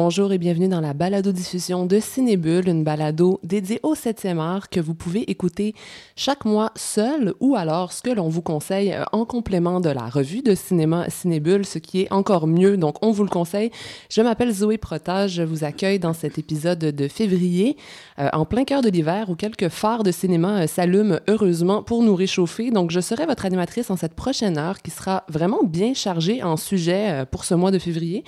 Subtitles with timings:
[0.00, 4.78] Bonjour et bienvenue dans la balado-diffusion de Cinébule, une balado dédiée au 7e art que
[4.78, 5.74] vous pouvez écouter
[6.14, 10.06] chaque mois seul ou alors ce que l'on vous conseille euh, en complément de la
[10.06, 13.72] revue de cinéma Cinébule, ce qui est encore mieux, donc on vous le conseille.
[14.08, 17.76] Je m'appelle Zoé Protage, je vous accueille dans cet épisode de février,
[18.20, 22.04] euh, en plein cœur de l'hiver, où quelques phares de cinéma euh, s'allument heureusement pour
[22.04, 22.70] nous réchauffer.
[22.70, 26.56] Donc je serai votre animatrice en cette prochaine heure qui sera vraiment bien chargée en
[26.56, 28.22] sujets pour ce mois de février,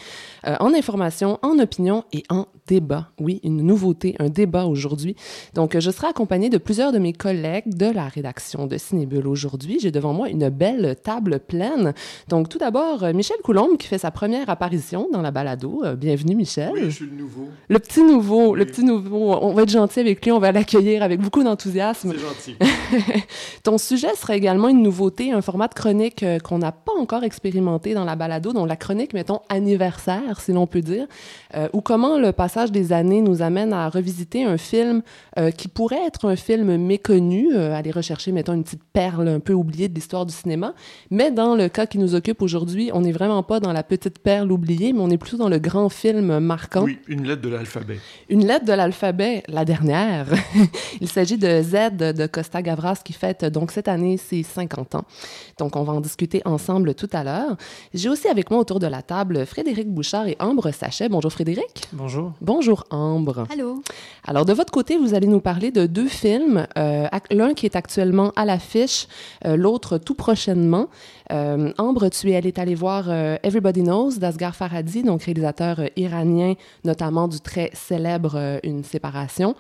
[0.45, 3.11] en information, en en opinion et en débat.
[3.19, 5.17] Oui, une nouveauté, un débat aujourd'hui.
[5.55, 9.79] Donc, je serai accompagnée de plusieurs de mes collègues de la rédaction de Cinébule aujourd'hui.
[9.81, 11.95] J'ai devant moi une belle table pleine.
[12.29, 15.83] Donc, tout d'abord, Michel Coulombe qui fait sa première apparition dans la balado.
[15.85, 16.71] Euh, bienvenue, Michel.
[16.73, 17.49] Oui, je suis le nouveau.
[17.69, 19.35] Le petit nouveau, le petit nouveau.
[19.43, 22.13] On va être gentil avec lui, on va l'accueillir avec beaucoup d'enthousiasme.
[22.13, 22.57] C'est gentil.
[23.65, 27.25] Ton sujet sera également une nouveauté, un format de chronique euh, qu'on n'a pas encore
[27.25, 31.07] expérimenté dans la balado, donc la chronique, mettons, anniversaire, si l'on peut dire,
[31.57, 35.03] euh, ou comment le passage des années nous amène à revisiter un film
[35.39, 39.41] euh, qui pourrait être un film méconnu, euh, aller rechercher, mettons, une petite perle un
[39.41, 40.75] peu oubliée de l'histoire du cinéma.
[41.11, 44.19] Mais dans le cas qui nous occupe aujourd'hui, on n'est vraiment pas dans la petite
[44.19, 46.85] perle oubliée, mais on est plutôt dans le grand film marquant.
[46.85, 47.99] Oui, une lettre de l'alphabet.
[48.29, 50.27] Une lettre de l'alphabet, la dernière.
[51.01, 55.05] Il s'agit de Z de Costa Gavras qui fête donc cette année ses 50 ans.
[55.59, 57.57] Donc on va en discuter ensemble tout à l'heure.
[57.95, 61.09] J'ai aussi avec moi autour de la table Frédéric Bouchard et Ambre Sachet.
[61.09, 61.89] Bonjour Frédéric.
[61.93, 62.33] Bonjour.
[62.53, 63.47] Bonjour Ambre.
[63.53, 63.81] Allô.
[64.27, 67.77] Alors de votre côté, vous allez nous parler de deux films, euh, l'un qui est
[67.77, 69.07] actuellement à l'affiche,
[69.45, 70.89] euh, l'autre tout prochainement.
[71.31, 76.55] Euh, Ambre, tu es allée voir euh, Everybody Knows d'Asghar Farhadi, donc réalisateur euh, iranien,
[76.85, 79.55] notamment du très célèbre Une séparation.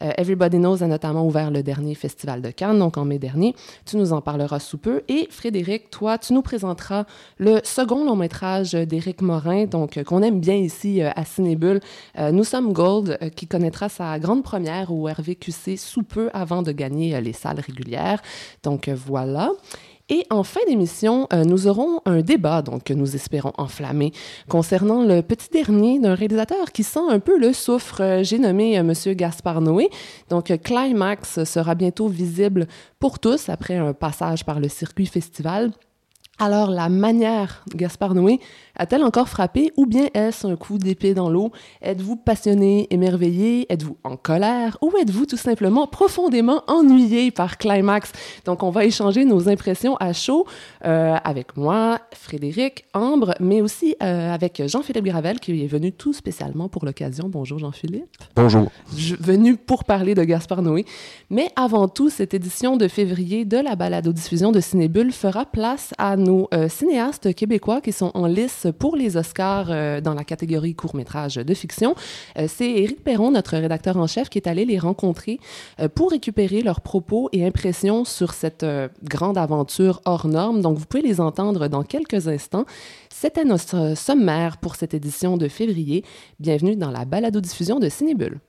[0.00, 3.54] Everybody Knows a notamment ouvert le dernier festival de Cannes, donc en mai dernier.
[3.86, 5.02] Tu nous en parleras sous peu.
[5.08, 7.04] Et Frédéric, toi, tu nous présenteras
[7.38, 11.80] le second long métrage d'Éric Morin, donc qu'on aime bien ici à Cinébule.
[12.18, 17.18] Nous sommes Gold, qui connaîtra sa grande première au RVQC sous peu avant de gagner
[17.20, 18.20] les salles régulières.
[18.62, 19.52] Donc voilà.
[20.08, 24.12] Et en fin d'émission, euh, nous aurons un débat, donc que nous espérons enflammer,
[24.48, 28.00] concernant le petit dernier d'un réalisateur qui sent un peu le soufre.
[28.00, 29.90] Euh, j'ai nommé euh, Monsieur Gaspard Noé.
[30.28, 32.68] Donc, Climax sera bientôt visible
[33.00, 35.72] pour tous après un passage par le circuit festival.
[36.38, 38.38] Alors, la manière Gaspard Noé
[38.76, 41.50] a-t-elle encore frappé ou bien est-ce un coup d'épée dans l'eau?
[41.82, 43.66] Êtes-vous passionné, émerveillé?
[43.72, 44.76] Êtes-vous en colère?
[44.82, 48.12] Ou êtes-vous tout simplement profondément ennuyé par Climax?
[48.44, 50.46] Donc, on va échanger nos impressions à chaud
[50.84, 56.12] euh, avec moi, Frédéric, Ambre, mais aussi euh, avec Jean-Philippe Gravel qui est venu tout
[56.12, 57.28] spécialement pour l'occasion.
[57.28, 58.04] Bonjour Jean-Philippe.
[58.34, 58.70] Bonjour.
[59.20, 60.84] venu pour parler de Gaspard Noé.
[61.30, 66.16] Mais avant tout, cette édition de février de la balado-diffusion de Cinébule fera place à
[66.16, 70.74] nos euh, cinéastes québécois qui sont en lice pour les Oscars euh, dans la catégorie
[70.74, 71.94] court-métrage de fiction.
[72.38, 75.38] Euh, c'est Éric Perron, notre rédacteur en chef, qui est allé les rencontrer
[75.80, 78.66] euh, pour récupérer leurs propos et impressions sur cette
[79.02, 80.60] grande aventure hors norme.
[80.60, 82.64] Donc, vous pouvez les entendre dans quelques instants.
[83.10, 86.04] C'était notre sommaire pour cette édition de février.
[86.40, 88.40] Bienvenue dans la balado-diffusion de Cinébule.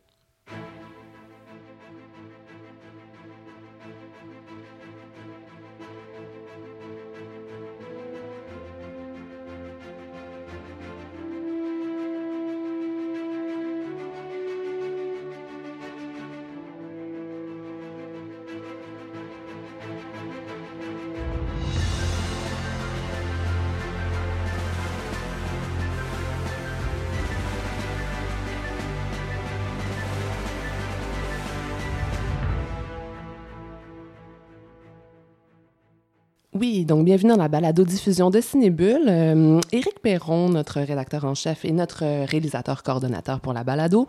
[36.59, 39.05] Oui, donc bienvenue dans la balado-diffusion de Cinébule.
[39.07, 44.07] Euh, Éric Perron, notre rédacteur en chef et notre réalisateur coordonnateur pour la balado,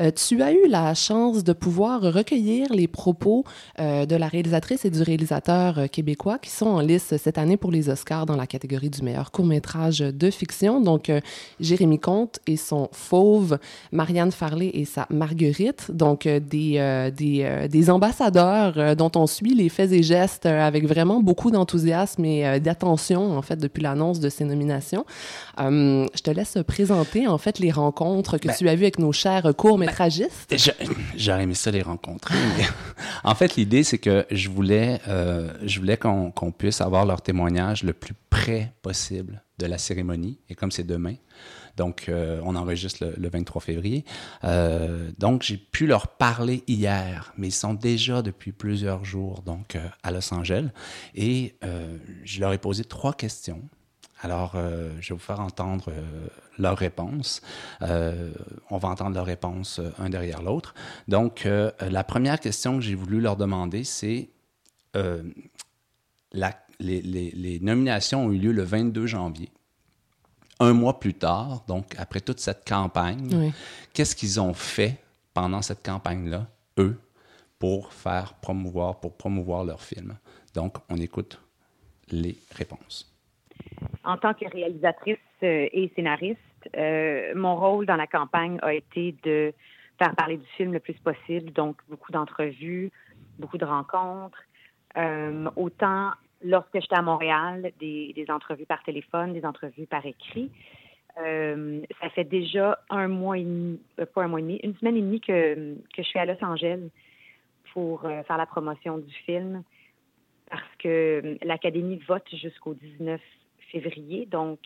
[0.00, 3.42] euh, tu as eu la chance de pouvoir recueillir les propos
[3.80, 7.56] euh, de la réalisatrice et du réalisateur euh, québécois qui sont en lice cette année
[7.56, 10.80] pour les Oscars dans la catégorie du meilleur court-métrage de fiction.
[10.80, 11.10] Donc,
[11.58, 13.58] Jérémy Comte et son Fauve,
[13.90, 19.90] Marianne Farley et sa Marguerite, donc des, des, des ambassadeurs dont on suit les faits
[19.90, 24.44] et gestes avec vraiment beaucoup d'enthousiasme et euh, d'attention, en fait, depuis l'annonce de ces
[24.44, 25.04] nominations.
[25.60, 28.98] Euh, je te laisse présenter, en fait, les rencontres que Ben, tu as vues avec
[28.98, 30.54] nos chers courts-métragistes.
[30.56, 30.70] Je-
[31.16, 32.34] J'aurais aimé ça les rencontrer.
[32.56, 32.64] mais
[33.24, 37.22] en fait, l'idée, c'est que je voulais, euh, je voulais qu'on qu'on puisse avoir leur
[37.22, 40.38] témoignage le plus près possible de la cérémonie.
[40.48, 41.14] Et comme c'est demain,
[41.78, 44.04] donc euh, on enregistre le, le 23 février.
[44.44, 49.76] Euh, donc, j'ai pu leur parler hier, mais ils sont déjà depuis plusieurs jours donc
[49.76, 50.68] euh, à Los Angeles.
[51.14, 51.54] Et
[52.24, 53.62] je leur ai posé trois questions
[54.22, 54.56] Alors,
[55.00, 55.92] je vais vous faire entendre
[56.58, 57.40] leurs réponses.
[57.80, 60.74] on va entendre leurs réponses un derrière l'autre.
[61.06, 61.48] Donc,
[61.80, 64.28] la première question que j'ai voulu leur demander, c'est
[66.80, 69.50] les, nominations ont eu lieu le 22 janvier.
[70.60, 73.52] Un mois plus tard, donc après toute cette campagne,
[73.92, 74.96] qu'est-ce qu'ils ont fait
[75.32, 76.46] pendant cette campagne-là,
[76.78, 76.98] eux,
[77.58, 80.16] pour faire promouvoir, pour promouvoir leur film?
[80.54, 81.40] Donc, on écoute
[82.10, 83.14] les réponses.
[84.04, 86.38] En tant que réalisatrice euh, et scénariste,
[86.76, 89.52] euh, mon rôle dans la campagne a été de
[89.98, 92.90] faire parler du film le plus possible, donc beaucoup d'entrevues,
[93.38, 94.38] beaucoup de rencontres,
[94.96, 96.12] euh, autant
[96.42, 100.50] lorsque j'étais à Montréal, des, entrevues par téléphone, des entrevues par écrit.
[101.16, 103.80] ça fait déjà un mois et demi,
[104.14, 106.90] pas un mois et demi, une semaine et demie que, je suis à Los Angeles
[107.72, 109.62] pour faire la promotion du film
[110.50, 113.20] parce que euh, l'Académie vote jusqu'au 19
[113.70, 114.26] février.
[114.26, 114.58] Donc,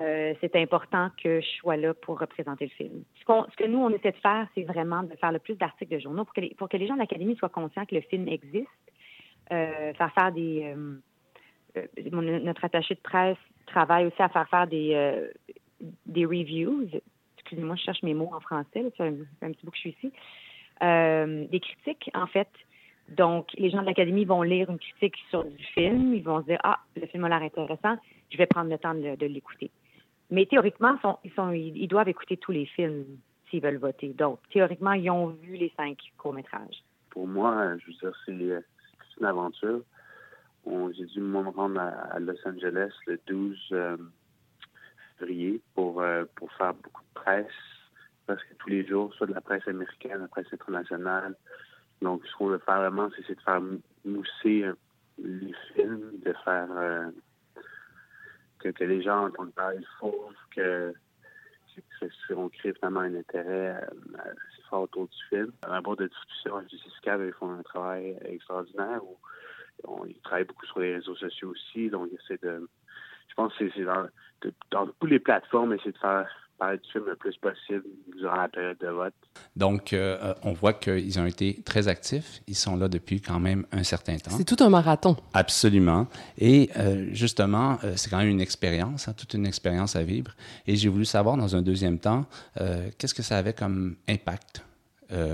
[0.00, 3.02] euh, c'est important que je sois là pour représenter le film.
[3.18, 3.24] Ce,
[3.56, 6.24] que nous, on essaie de faire, c'est vraiment de faire le plus d'articles de journaux
[6.24, 8.87] pour que les, gens de l'Académie soient conscients que le film existe, euh,
[9.48, 10.74] faire faire des...
[12.02, 15.28] notre attaché de presse travaille aussi à faire faire des,
[16.06, 16.86] des reviews.
[17.38, 19.96] Excusez-moi, je cherche mes mots en français, c'est un, un, petit bout que je suis
[20.02, 20.12] ici.
[20.80, 22.48] des critiques, en fait,
[23.08, 26.46] donc, les gens de l'Académie vont lire une critique sur du film, ils vont se
[26.46, 27.96] dire Ah, le film a l'air intéressant,
[28.30, 29.70] je vais prendre le temps de, l'écouter.
[30.30, 30.98] Mais théoriquement,
[31.54, 33.06] ils, doivent écouter tous les films
[33.48, 34.08] s'ils veulent voter.
[34.08, 36.82] Donc, théoriquement, ils ont vu les cinq courts-métrages.
[37.08, 38.32] Pour moi, je veux dire, c'est
[39.20, 39.82] une aventure.
[40.66, 43.96] J'ai dû me rendre à, Los Angeles le 12 euh,
[45.18, 47.46] février pour, euh, pour faire beaucoup de presse,
[48.26, 51.34] parce que tous les jours, soit de la presse américaine, la presse internationale,
[52.00, 53.60] donc, ce qu'on veut faire vraiment, c'est de faire
[54.04, 54.64] mousser
[55.18, 57.10] les films, de faire euh,
[58.60, 60.94] que, les gens entendent parler fauve, que,
[61.74, 65.52] que, qu'on crée vraiment un intérêt euh, assez autour du film.
[65.62, 70.94] La de discussion, Jessica, ils font un travail extraordinaire où ils travaillent beaucoup sur les
[70.94, 72.68] réseaux sociaux aussi, donc c'est de...
[73.28, 74.08] Je pense que c'est dans,
[74.70, 77.84] dans toutes les plateformes, essayer de faire parler du film le plus possible
[78.18, 79.14] durant la période de vote.
[79.56, 82.42] Donc, euh, on voit qu'ils ont été très actifs.
[82.46, 84.32] Ils sont là depuis quand même un certain temps.
[84.36, 85.16] C'est tout un marathon.
[85.32, 86.06] Absolument.
[86.36, 90.32] Et euh, justement, euh, c'est quand même une expérience, hein, toute une expérience à vivre.
[90.66, 92.26] Et j'ai voulu savoir, dans un deuxième temps,
[92.98, 94.64] qu'est-ce que ça avait comme impact,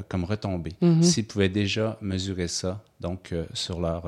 [0.08, 1.02] comme retombée, mm-hmm.
[1.02, 4.04] s'ils pouvaient déjà mesurer ça, donc, sur leur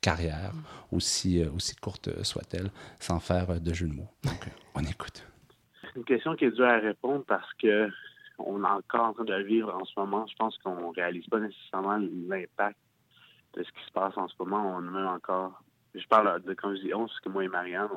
[0.00, 0.52] carrière,
[0.90, 4.08] aussi, aussi courte soit-elle, sans faire de jeu de mots.
[4.24, 5.22] Donc, on écoute
[5.96, 7.90] une question qui est dure à répondre parce que
[8.38, 10.26] on est encore en train de vivre en ce moment.
[10.26, 12.78] Je pense qu'on réalise pas nécessairement l'impact
[13.54, 14.76] de ce qui se passe en ce moment.
[14.76, 15.62] On est encore.
[15.94, 17.88] Je parle de quand je dis on, parce que moi et Marianne,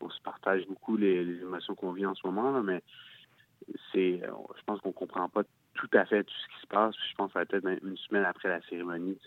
[0.00, 2.82] on, se partage beaucoup les, émotions qu'on vit en ce moment, mais
[3.92, 4.20] c'est.
[4.22, 5.42] Je pense qu'on comprend pas
[5.74, 6.94] tout à fait tout ce qui se passe.
[7.10, 9.18] Je pense que ça va être une semaine après la cérémonie.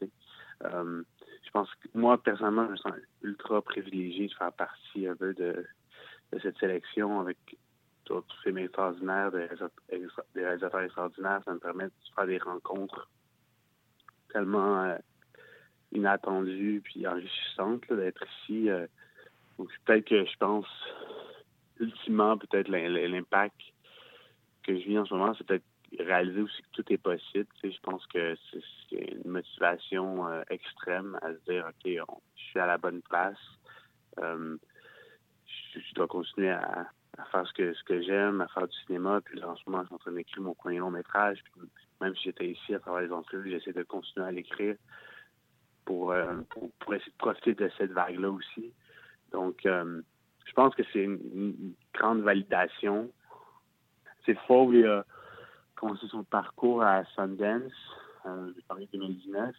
[0.64, 1.04] Euh,
[1.44, 5.34] je pense que moi, personnellement, je me sens ultra privilégié de faire partie un peu
[5.34, 5.66] de,
[6.34, 7.38] de cette sélection avec
[8.06, 9.48] tous films extraordinaires, des,
[10.36, 13.10] réalisateurs extraordinaires, ça me permet de faire des rencontres
[14.32, 14.98] tellement euh,
[15.92, 18.70] inattendues puis enrichissantes d'être ici.
[18.70, 18.88] Euh.
[19.58, 20.68] donc peut-être que je pense
[21.80, 23.60] ultimement peut-être l'impact
[24.64, 25.66] que je vis en ce moment, c'est peut-être
[26.00, 27.48] réaliser aussi que tout est possible.
[27.64, 28.36] je pense que
[28.90, 31.86] c'est une motivation euh, extrême à se dire OK,
[32.36, 33.38] je suis à la bonne place.
[34.18, 39.22] je, dois continuer à, à faire ce que, ce que j'aime, à faire du cinéma.
[39.22, 41.44] Puis là, en ce moment, je suis en train d'écrire mon premier long métrage.
[42.02, 44.76] même si j'étais ici à travers les entrevues, j'essaie de continuer à l'écrire
[45.86, 48.74] pour, euh, pour, essayer de profiter de cette vague-là aussi.
[49.32, 50.02] Donc, euh,
[50.46, 53.12] je pense que c'est une, grande validation.
[54.26, 55.06] C'est faux, il a
[55.76, 57.72] commencé son parcours à Sundance,
[58.26, 59.56] euh, en 2019.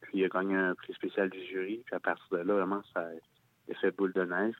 [0.00, 1.82] Puis il a gagné un prix spécial du jury.
[1.84, 4.54] Puis à partir de là, vraiment, ça a fait boule de neige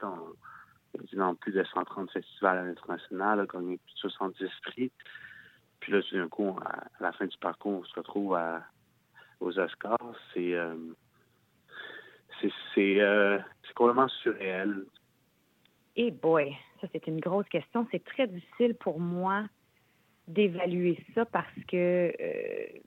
[1.13, 4.91] dans plus de 130 festivals à l'international, a gagné plus de 70 prix.
[5.81, 8.39] Puis là, tout d'un coup, à, la fin du parcours, on se retrouve
[9.41, 10.15] aux Oscars.
[10.35, 10.75] C'est euh,
[12.75, 13.39] c'est euh,
[13.75, 14.85] complètement surréel.
[15.97, 17.87] Eh boy, ça c'est une grosse question.
[17.91, 19.45] C'est très difficile pour moi
[20.29, 22.79] d'évaluer ça parce que euh,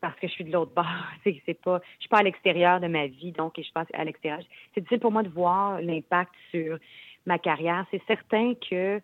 [0.00, 0.84] parce que je suis de l'autre bord.
[1.24, 4.04] C'est pas, je suis pas à l'extérieur de ma vie, donc je suis pas à
[4.04, 4.40] l'extérieur.
[4.74, 6.78] C'est difficile pour moi de voir l'impact sur
[7.26, 7.86] ma carrière.
[7.90, 9.00] C'est certain que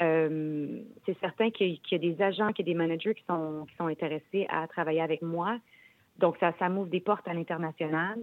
[0.00, 3.66] euh, c'est certain qu'il y a des agents, qu'il y a des managers qui sont,
[3.68, 5.58] qui sont intéressés à travailler avec moi.
[6.18, 8.18] Donc, ça, ça m'ouvre des portes à l'international.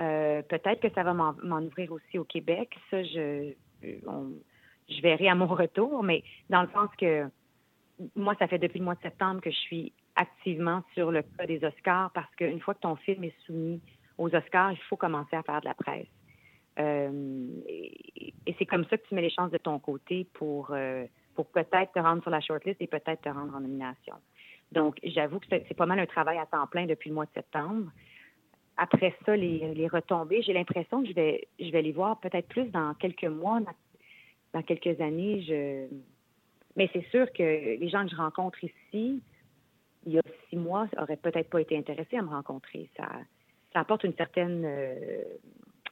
[0.00, 2.76] Euh, peut-être que ça va m'en ouvrir aussi au Québec.
[2.90, 7.28] Ça, je, je verrai à mon retour, mais dans le sens que
[8.14, 11.46] moi, ça fait depuis le mois de septembre que je suis activement sur le cas
[11.46, 13.80] des Oscars parce qu'une fois que ton film est soumis
[14.18, 16.06] aux Oscars, il faut commencer à faire de la presse.
[16.78, 21.04] Euh, et, c'est comme ça que tu mets les chances de ton côté pour, euh,
[21.34, 24.14] pour peut-être te rendre sur la shortlist et peut-être te rendre en nomination.
[24.72, 27.30] Donc, j'avoue que c'est pas mal un travail à temps plein depuis le mois de
[27.34, 27.90] septembre.
[28.76, 32.48] Après ça, les, les retombées, j'ai l'impression que je vais, je vais les voir peut-être
[32.48, 33.60] plus dans quelques mois,
[34.52, 35.88] dans quelques années.
[36.76, 39.22] Mais c'est sûr que les gens que je rencontre ici,
[40.06, 42.88] il y a six mois, n'auraient peut-être pas été intéressés à me rencontrer.
[42.96, 43.08] Ça,
[43.72, 45.22] ça apporte une certaine, euh,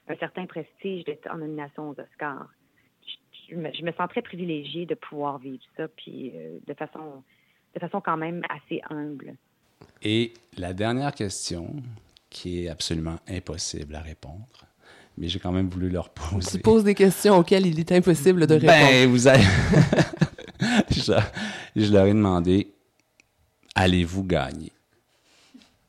[0.09, 2.49] un certain prestige d'être en nomination aux Oscars.
[3.49, 7.23] Je, me, sens très privilégiée de pouvoir vivre ça, puis euh, de façon,
[7.75, 9.35] de façon quand même assez humble.
[10.03, 11.77] Et la dernière question,
[12.31, 14.67] qui est absolument impossible à répondre,
[15.17, 16.59] mais j'ai quand même voulu leur poser.
[16.59, 18.91] Tu poses des questions auxquelles il est impossible de ben, répondre.
[18.91, 19.45] Ben, vous avez...
[20.91, 22.75] je, leur ai demandé,
[23.75, 24.73] allez-vous gagner?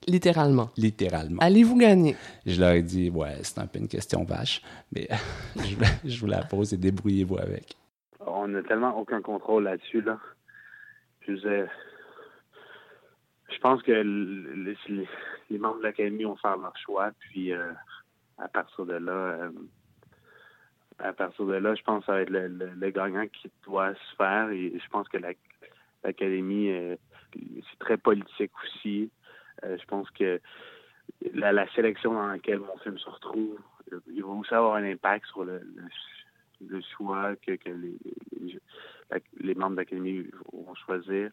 [0.07, 0.69] Littéralement.
[0.77, 1.41] Littéralement.
[1.41, 2.15] Allez-vous gagner?
[2.45, 4.61] Je leur ai dit, ouais, c'est un peu une question vache,
[4.93, 5.07] mais
[6.03, 7.75] je, vous la pose et débrouillez-vous avec.
[8.25, 10.19] On n'a tellement aucun contrôle là-dessus, là.
[11.27, 11.33] Je,
[13.49, 17.71] je pense que les, membres de l'Académie vont faire leur choix, puis euh,
[18.37, 19.51] à partir de là, euh,
[20.99, 24.15] à partir de là, je pense que ça va être le, gagnant qui doit se
[24.17, 24.49] faire.
[24.51, 25.17] Et je pense que
[26.03, 26.95] l'Académie, euh,
[27.33, 29.09] c'est très politique aussi.
[29.63, 30.39] Euh, je pense que
[31.33, 33.59] la, sélection dans laquelle mon film se retrouve,
[34.07, 35.61] il va aussi avoir un impact sur le,
[36.97, 37.97] choix que, les,
[39.39, 41.31] les, membres de l'Académie vont choisir.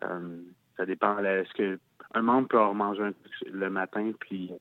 [0.00, 1.18] ça dépend.
[1.18, 1.78] Est-ce que
[2.14, 3.02] un membre peut avoir mangé
[3.46, 4.52] le matin puis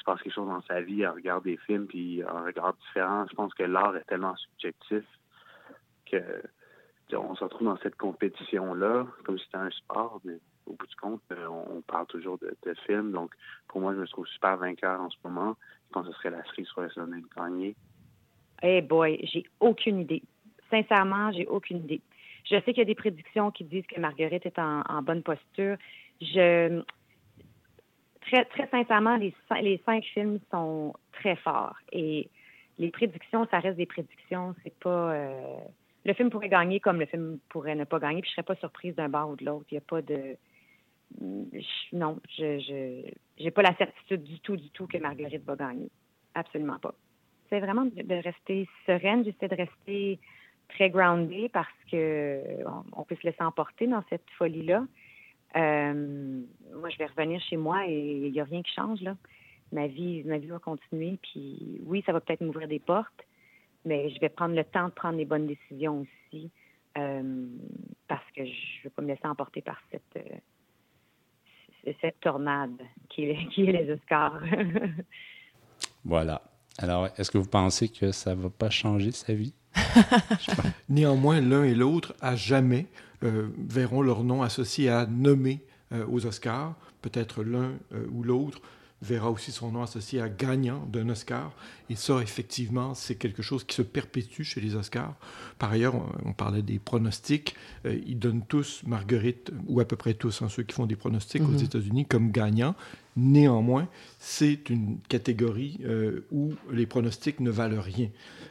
[0.00, 3.26] se passe quelque chose dans sa vie, elle regarde des films, puis un regard différent.
[3.28, 5.04] Je pense que l'art est tellement subjectif
[6.10, 6.22] que
[7.12, 10.38] on se retrouve dans cette compétition-là, comme si c'était un sport, mais
[10.70, 13.12] au bout du compte, euh, on, parle toujours de, films.
[13.12, 13.32] Donc,
[13.68, 15.56] pour moi, je me trouve super vainqueur en ce moment.
[15.88, 17.74] Je pense que ce serait la cerise sur le sommet de gagner.
[18.62, 20.22] Hey boy, j'ai aucune idée.
[20.70, 22.00] Sincèrement, j'ai aucune idée.
[22.44, 25.22] Je sais qu'il y a des prédictions qui disent que Marguerite est en, en bonne
[25.22, 25.76] posture.
[26.20, 26.82] Je,
[28.20, 31.76] très, très sincèrement, les, les cinq films sont très forts.
[31.92, 32.28] Et
[32.78, 34.54] les prédictions, ça reste des prédictions.
[34.62, 35.12] C'est pas.
[35.12, 35.58] Euh,
[36.04, 38.56] le film pourrait gagner comme le film pourrait ne pas gagner, puis je serais pas
[38.56, 39.66] surprise d'un bord ou de l'autre.
[39.70, 40.36] Il n'y a pas de.
[41.92, 43.02] Non, je
[43.42, 45.90] n'ai pas la certitude du tout, du tout que Marguerite va gagner.
[46.34, 46.94] Absolument pas.
[47.48, 49.24] C'est vraiment de, rester sereine.
[49.24, 50.20] J'essaie de rester
[50.68, 52.40] très groundée parce que
[52.92, 54.86] on peut se laisser emporter dans cette folie-là.
[55.56, 56.42] Euh,
[56.76, 59.16] moi, je vais revenir chez moi et il n'y a rien qui change, là.
[59.72, 61.18] Ma vie, ma vie va continuer.
[61.22, 63.26] Puis oui, ça va peut-être m'ouvrir des portes,
[63.84, 66.50] mais je vais prendre le temps de prendre les bonnes décisions aussi
[66.98, 67.46] euh,
[68.08, 70.36] parce que je ne veux pas me laisser emporter par cette, euh,
[72.00, 72.76] cette tornade
[73.08, 74.40] qui est, qui est les Oscars.
[76.04, 76.42] voilà.
[76.78, 79.54] Alors, est-ce que vous pensez que ça ne va pas changer sa vie?
[80.88, 82.86] Néanmoins, l'un et l'autre, à jamais,
[83.22, 85.60] euh, verront leur nom associé à nommer
[85.92, 86.74] euh, aux Oscars.
[87.02, 88.60] Peut-être l'un euh, ou l'autre
[89.02, 91.52] verra aussi son nom associé à gagnant d'un Oscar.
[91.88, 95.14] Et ça, effectivement, c'est quelque chose qui se perpétue chez les Oscars.
[95.58, 97.56] Par ailleurs, on, parlait des pronostics.
[97.84, 101.42] ils donnent tous Marguerite, ou à peu près tous, hein, ceux qui font des pronostics
[101.42, 101.64] aux mhm.
[101.64, 102.74] États-Unis, comme gagnant.
[103.16, 103.88] Néanmoins,
[104.18, 105.80] c'est une catégorie
[106.30, 108.08] où les pronostics ne valent rien.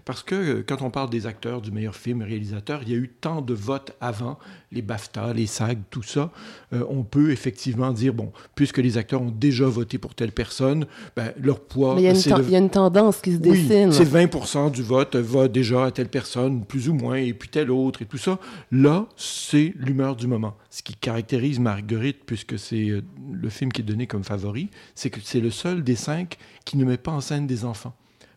[0.09, 2.97] Parce que euh, quand on parle des acteurs, du meilleur film, réalisateur, il y a
[2.97, 4.39] eu tant de votes avant,
[4.71, 6.31] les BAFTA, les SAG, tout ça.
[6.73, 10.87] Euh, on peut effectivement dire, bon, puisque les acteurs ont déjà voté pour telle personne,
[11.15, 11.93] ben, leur poids...
[11.93, 13.89] Mais il y, a une tendance qui se dessine.
[13.89, 17.49] Oui, c'est 20 du vote va déjà à telle personne, plus ou moins, et puis
[17.49, 18.39] telle autre, et tout ça.
[18.71, 20.55] Là, c'est l'humeur du moment.
[20.69, 23.01] Ce qui caractérise Marguerite, puisque c'est euh,
[23.31, 24.58] le film qui est donné comme favori,
[24.95, 27.93] c'est que c'est le seul des cinq qui ne met pas en scène des enfants.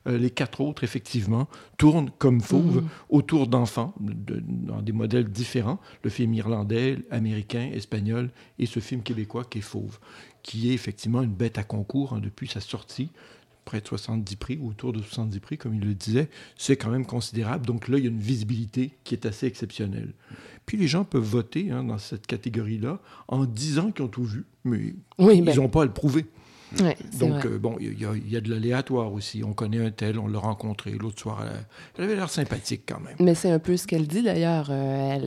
[0.08, 1.48] Euh, les quatre autres, effectivement,
[1.78, 2.88] tournent comme fauves mm.
[3.10, 5.78] autour d'enfants, dans des modèles différents.
[6.02, 9.98] Le film irlandais, américain, espagnol et ce film québécois qui est Fauve,
[10.42, 13.10] qui est effectivement une bête à concours hein, depuis sa sortie
[13.64, 17.06] près de 70 prix, autour de 70 prix, comme il le disait, c'est quand même
[17.06, 17.66] considérable.
[17.66, 20.12] Donc là, il y a une visibilité qui est assez exceptionnelle.
[20.66, 24.44] Puis les gens peuvent voter hein, dans cette catégorie-là en disant qu'ils ont tout vu,
[24.64, 26.26] mais ils n'ont pas à le prouver.
[26.80, 29.42] Ouais, Donc, euh, bon, il y, y a de l'aléatoire aussi.
[29.44, 30.92] On connaît un tel, on l'a rencontré.
[30.92, 31.60] L'autre soir, elle, a-
[31.98, 33.14] elle avait l'air sympathique quand même.
[33.20, 35.18] Mais c'est un peu ce qu'elle dit d'ailleurs, euh,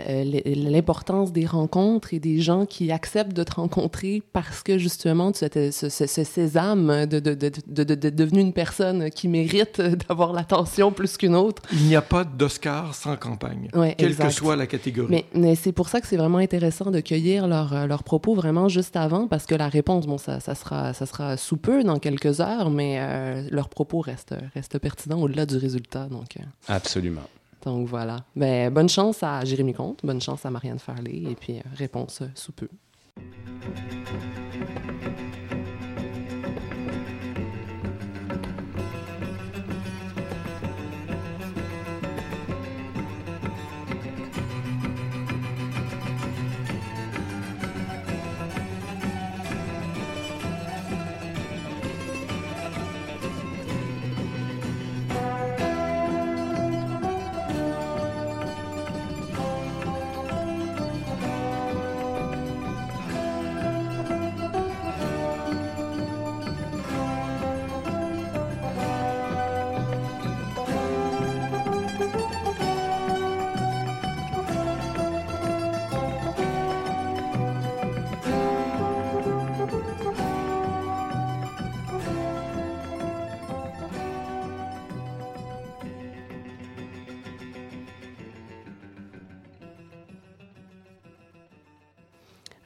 [0.56, 5.44] l'importance des rencontres et des gens qui acceptent de te rencontrer parce que justement tu
[5.46, 9.28] étais ce, ce, ce sésame de, de, de, de, de, de devenir une personne qui
[9.28, 11.62] mérite d'avoir l'attention plus qu'une autre.
[11.74, 14.28] Il n'y a pas d'Oscar sans campagne, Ouais, quelle exact.
[14.28, 15.10] que soit la catégorie.
[15.12, 18.34] Mais, mais c'est pour ça que c'est vraiment intéressant de cueillir leurs euh, leurs propos
[18.36, 21.84] vraiment juste avant, parce que la réponse, bon, ça, ça, sera, ça sera sous peu,
[21.84, 26.08] dans quelques heures, mais euh, leurs propos restent, restent pertinents au-delà du résultat.
[26.08, 27.28] Donc, euh, Absolument.
[27.64, 28.18] donc voilà.
[28.36, 32.22] Ben, bonne chance à Jérémy Comte, bonne chance à Marianne Farley, et puis euh, réponse
[32.36, 32.68] sous peu.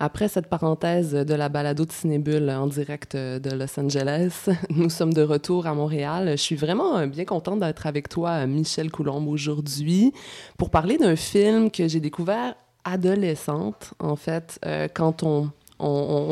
[0.02, 5.14] Après cette parenthèse de la balado de Cinébule en direct de Los Angeles, nous sommes
[5.14, 6.32] de retour à Montréal.
[6.32, 10.14] Je suis vraiment euh, bien contente d'être avec toi, euh, Michel Coulombe, aujourd'hui,
[10.58, 15.52] pour parler d'un film que j'ai découvert adolescente, en fait, euh, quand on,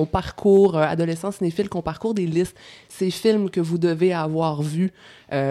[0.10, 2.56] parcourt, euh, adolescent cinéphile, qu'on parcourt des listes,
[2.88, 4.94] ces films que vous devez avoir vus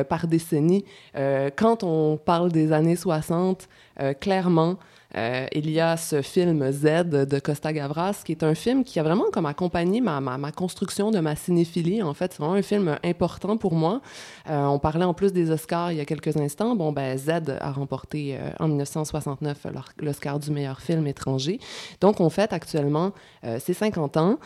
[0.08, 0.86] par décennie.
[1.14, 3.68] Quand on parle des années 60,
[4.00, 4.76] euh, clairement,
[5.16, 9.00] euh, il y a ce film Z de Costa Gavras, qui est un film qui
[9.00, 12.02] a vraiment comme accompagné ma, ma, ma construction de ma cinéphilie.
[12.02, 14.02] En fait, c'est vraiment un film important pour moi.
[14.50, 16.76] Euh, on parlait en plus des Oscars il y a quelques instants.
[16.76, 19.66] Bon, ben Z a remporté euh, en 1969
[20.00, 21.60] l'Oscar du meilleur film étranger.
[22.00, 23.12] Donc, on fête actuellement
[23.58, 24.38] ses 50 ans.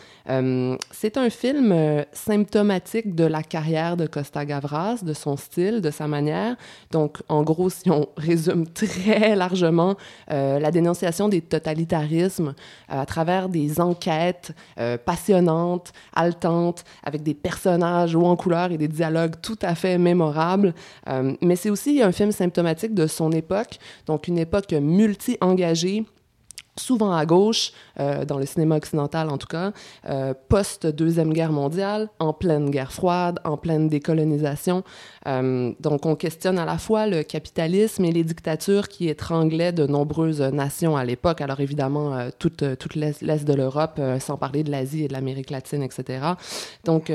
[0.91, 6.07] C'est un film symptomatique de la carrière de Costa Gavras, de son style, de sa
[6.07, 6.55] manière.
[6.91, 9.95] Donc, en gros, si on résume très largement,
[10.61, 12.53] la dénonciation des totalitarismes
[12.91, 18.77] euh, à travers des enquêtes euh, passionnantes, haletantes, avec des personnages hauts en couleur et
[18.77, 20.73] des dialogues tout à fait mémorables.
[21.09, 26.05] Euh, mais c'est aussi un film symptomatique de son époque, donc une époque multi-engagée
[26.77, 29.71] souvent à gauche, euh, dans le cinéma occidental en tout cas,
[30.09, 34.83] euh, post-deuxième guerre mondiale, en pleine guerre froide, en pleine décolonisation.
[35.27, 39.85] Euh, donc on questionne à la fois le capitalisme et les dictatures qui étranglaient de
[39.85, 41.41] nombreuses nations à l'époque.
[41.41, 45.83] Alors évidemment, toute, toute l'Est de l'Europe, sans parler de l'Asie et de l'Amérique latine,
[45.83, 46.19] etc.
[46.83, 47.11] Donc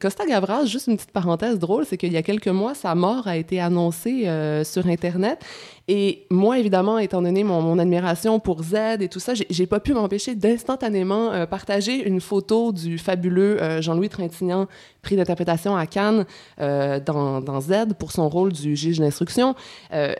[0.00, 3.26] Costa Gavras, juste une petite parenthèse drôle, c'est qu'il y a quelques mois, sa mort
[3.26, 4.28] a été annoncée
[4.64, 5.44] sur Internet.
[5.88, 9.80] Et moi, évidemment, étant donné mon, mon admiration pour Z et tout ça, j'ai pas
[9.80, 14.68] pu m'empêcher d'instantanément euh, partager une photo du fabuleux euh, Jean-Louis Trintignant,
[15.02, 16.24] prix d'interprétation à Cannes
[16.60, 19.54] euh, dans, dans, Z pour son rôle du juge d'instruction.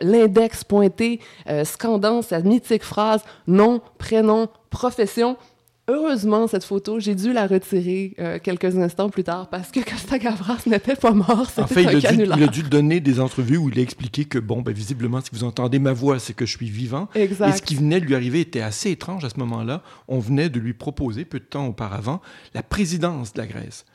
[0.01, 1.19] L'index pointé,
[1.63, 5.37] scandant sa mythique phrase «nom, prénom, profession».
[5.89, 10.17] Heureusement, cette photo, j'ai dû la retirer euh, quelques instants plus tard parce que Costa
[10.17, 11.51] Gavras n'était pas mort.
[11.57, 14.23] En fait, il a, dû, il a, dû, donner des entrevues où il a expliqué
[14.23, 17.09] que, bon, ben, visiblement, si vous entendez ma voix, c'est que je suis vivant.
[17.15, 17.49] Exact.
[17.49, 19.83] Et ce qui venait de lui arriver était assez étrange à ce moment-là.
[20.07, 22.21] On venait de lui proposer, peu de temps auparavant,
[22.53, 23.85] la présidence de la Grèce.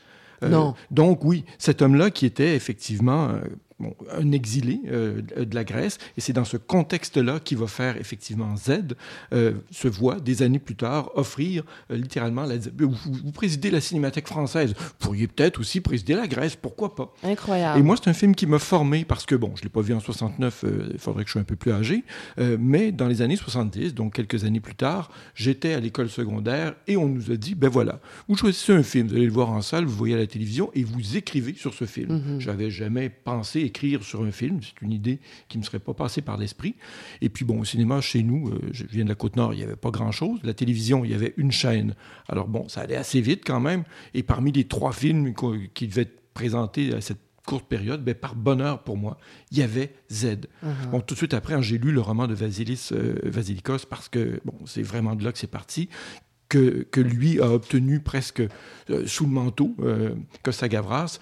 [0.43, 0.75] Euh, non.
[0.91, 3.29] Donc, oui, cet homme-là qui était effectivement.
[3.29, 3.39] Euh,
[3.79, 7.95] Bon, un exilé euh, de la Grèce, et c'est dans ce contexte-là qu'il va faire
[7.95, 8.95] effectivement Z,
[9.31, 13.79] euh, se voit des années plus tard offrir euh, littéralement, la, vous, vous, présidez la
[13.79, 17.13] Cinémathèque française, vous pourriez peut-être aussi présider la Grèce, pourquoi pas?
[17.23, 17.79] Incroyable.
[17.79, 19.81] Et moi, c'est un film qui m'a formé parce que, bon, je ne l'ai pas
[19.81, 22.03] vu en 69, euh, il faudrait que je sois un peu plus âgé,
[22.37, 26.97] mais dans les années 70, donc quelques années plus tard, j'étais à l'école secondaire et
[26.97, 29.61] on nous a dit, ben voilà, vous choisissez un film, vous allez le voir en
[29.61, 32.13] salle, vous voyez à la télévision et vous écrivez sur ce film.
[32.13, 32.39] Mm -hmm.
[32.39, 34.59] J'avais jamais pensé écrire sur un film.
[34.61, 36.75] C'est une idée qui ne me serait pas passée par l'esprit.
[37.21, 39.67] Et puis, bon, au cinéma, chez nous, euh, je viens de la Côte-Nord, il n'y
[39.69, 40.39] avait pas grand-chose.
[40.43, 41.95] La télévision, il y avait une chaîne.
[42.27, 43.83] Alors, bon, ça allait assez vite quand même.
[44.13, 45.33] Et parmi les trois films
[45.73, 49.17] qui devaient être présentés à cette courte période, ben, par bonheur pour moi,
[49.51, 50.23] il y avait Z.
[50.25, 50.89] Uh -huh.
[50.91, 54.39] Bon, tout de suite après, j'ai lu le roman de Vasilis euh, Vasilikos parce que,
[54.45, 55.89] bon, c'est vraiment de là que c'est parti
[56.49, 61.19] que, que lui a obtenu presque euh, sous le manteau, euh, Costa Gavras.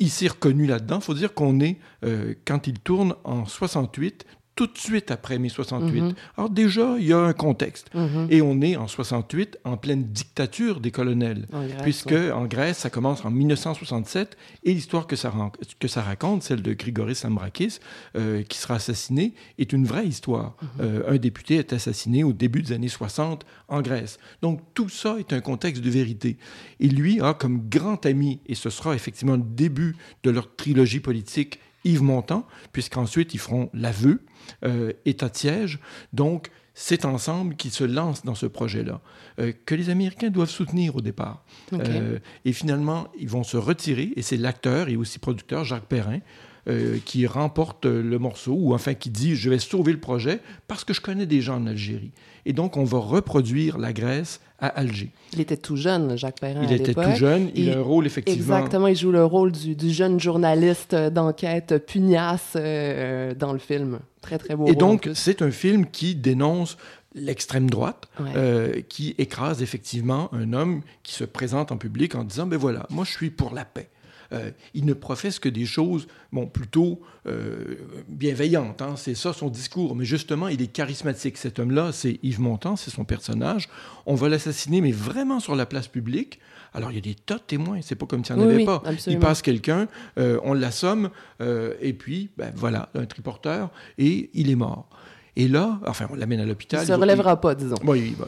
[0.00, 0.98] Il s'est reconnu là-dedans.
[0.98, 4.26] Il faut dire qu'on est, euh, quand il tourne en 68,
[4.60, 6.00] tout de suite après mai 68.
[6.02, 6.12] Mhm.
[6.36, 7.88] Alors déjà, il y a un contexte.
[7.94, 8.26] Mhm.
[8.28, 11.46] Et on est en 68 en pleine dictature des colonels.
[11.50, 12.30] En Grèce, puisque ouais.
[12.30, 16.60] en Grèce, ça commence en 1967 et l'histoire que ça, ran- que ça raconte, celle
[16.60, 17.78] de Grigoris Sambrakis,
[18.16, 20.56] euh, qui sera assassiné, est une vraie histoire.
[20.60, 20.68] Mhm.
[20.82, 24.18] Euh, un député est assassiné au début des années 60 en Grèce.
[24.42, 26.36] Donc tout ça est un contexte de vérité.
[26.80, 31.00] Et lui a comme grand ami, et ce sera effectivement le début de leur trilogie
[31.00, 34.22] politique, Yves Montand, puisqu'ensuite ils feront L'aveu,
[34.64, 35.78] euh, État de siège.
[36.12, 39.00] Donc c'est ensemble qu'ils se lancent dans ce projet-là,
[39.38, 41.44] euh, que les Américains doivent soutenir au départ.
[41.72, 46.20] Euh, et finalement, ils vont se retirer, et c'est l'acteur et aussi producteur Jacques Perrin
[46.68, 50.84] euh, qui remporte le morceau, ou enfin qui dit Je vais sauver le projet parce
[50.84, 52.12] que je connais des gens en Algérie.
[52.46, 55.10] Et donc, on va reproduire la Grèce à Alger.
[55.32, 57.82] Il était tout jeune, Jacques Perrin, il à était tout jeune, il Et- a un
[57.82, 58.56] rôle effectivement.
[58.56, 64.00] Exactement, il joue le rôle du, du jeune journaliste d'enquête pugnace euh, dans le film.
[64.20, 66.76] Très, très beau Et rôle, donc, c'est un film qui dénonce
[67.14, 68.30] l'extrême droite, Ouais.
[68.36, 72.86] euh, qui écrase effectivement un homme qui se présente en public en disant, ben voilà,
[72.90, 73.88] moi je suis pour la paix.
[74.32, 77.76] Euh, il ne professe que des choses, bon, plutôt euh,
[78.08, 78.82] bienveillantes.
[78.82, 78.94] hein.
[78.96, 79.96] C'est ça son discours.
[79.96, 81.36] Mais justement, il est charismatique.
[81.36, 83.68] Cet homme-là, c'est Yves Montand, c'est son personnage.
[84.06, 86.38] On va l'assassiner, mais vraiment sur la place publique.
[86.74, 87.80] Alors, il y a des tas de témoins.
[87.82, 88.82] C'est pas comme s'il n'y en Oui, avait oui, pas.
[89.08, 89.88] Il passe quelqu'un,
[90.18, 94.88] euh, on l'assomme, et puis, ben voilà, un triporteur, et il est mort.
[95.36, 96.82] Et là, enfin, on l'amène à l'hôpital.
[96.82, 97.76] Il se va- relèvera pas, disons.
[97.82, 98.26] Bon, il, va,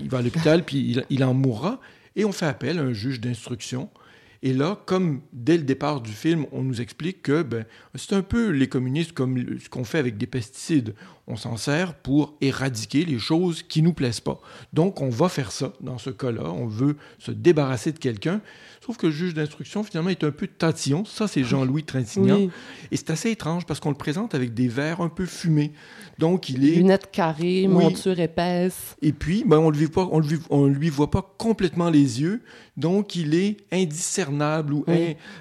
[0.00, 1.80] il va à l'hôpital, puis il, il en mourra.
[2.16, 3.90] Et on fait appel à un juge d'instruction.
[4.44, 8.20] Et là, comme dès le départ du film, on nous explique que ben, c'est un
[8.20, 10.94] peu les communistes comme ce qu'on fait avec des pesticides.
[11.26, 14.38] On s'en sert pour éradiquer les choses qui nous plaisent pas.
[14.74, 16.44] Donc, on va faire ça dans ce cas-là.
[16.44, 18.42] On veut se débarrasser de quelqu'un.
[18.84, 21.04] Sauf que le juge d'instruction, finalement, est un peu tatillon.
[21.06, 22.36] Ça, c'est Jean-Louis Trintignant.
[22.36, 22.50] Oui.
[22.90, 25.72] Et c'est assez étrange parce qu'on le présente avec des verres un peu fumés.
[26.18, 26.74] Donc, il est...
[26.76, 27.68] Lunettes carrées, Oui.
[27.68, 28.94] monture épaisse.
[29.00, 31.88] Et puis, ben, on ne lui, voit pas- on lui, on lui voit pas complètement
[31.88, 32.42] les yeux,
[32.76, 34.94] donc il est indiscernable ou Oui.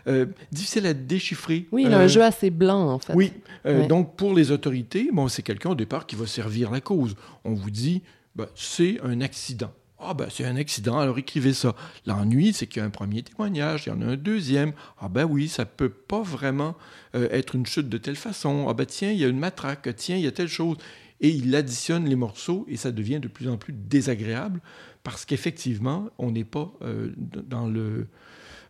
[0.08, 1.68] in- euh, difficile à déchiffrer.
[1.74, 3.14] Oui, il a Euh, un jeu assez blanc, en fait.
[3.14, 3.34] Oui,
[3.66, 3.88] euh, Ouais.
[3.88, 7.16] donc pour les autorités, bon, c'est quelqu'un au départ qui va servir la cause.
[7.44, 8.02] On vous dit,
[8.36, 9.72] ben, c'est un accident.
[10.06, 11.76] Ah ben c'est un accident, alors écrivez ça.
[12.06, 14.74] L'ennui, c'est qu'il y a un premier témoignage, il y en a un deuxième.
[15.00, 16.76] Ah ben oui, ça peut pas vraiment
[17.16, 18.68] euh, être une chute de telle façon.
[18.70, 20.78] Ah ben tiens, il y a une matraque, tiens, il y a telle chose.
[21.22, 24.62] Et il additionne les morceaux et ça devient de plus en plus désagréable
[25.04, 28.08] parce qu'effectivement, on n'est pas euh, dans le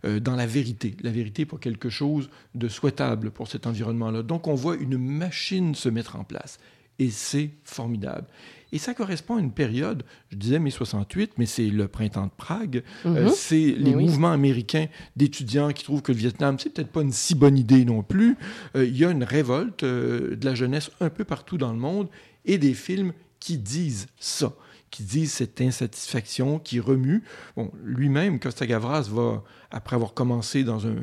[0.05, 0.97] euh, dans la vérité.
[1.01, 4.21] La vérité n'est pas quelque chose de souhaitable pour cet environnement-là.
[4.21, 6.59] Donc, on voit une machine se mettre en place.
[6.99, 8.27] Et c'est formidable.
[8.73, 12.31] Et ça correspond à une période, je disais mai 68, mais c'est le printemps de
[12.36, 12.83] Prague.
[13.05, 13.29] Euh, Mhm.
[13.33, 14.03] c'est les oui.
[14.05, 17.86] mouvements américains d'étudiants qui trouvent que le Vietnam, c'est peut-être pas une si bonne idée
[17.86, 18.36] non plus.
[18.75, 21.77] Euh, Il y a une révolte euh, de la jeunesse un peu partout dans le
[21.79, 22.09] monde
[22.45, 24.53] et des films qui disent ça,
[24.89, 27.23] qui disent cette insatisfaction, qui remue.
[27.55, 30.95] Bon, lui-même, Costa Gavras va, après avoir commencé dans un-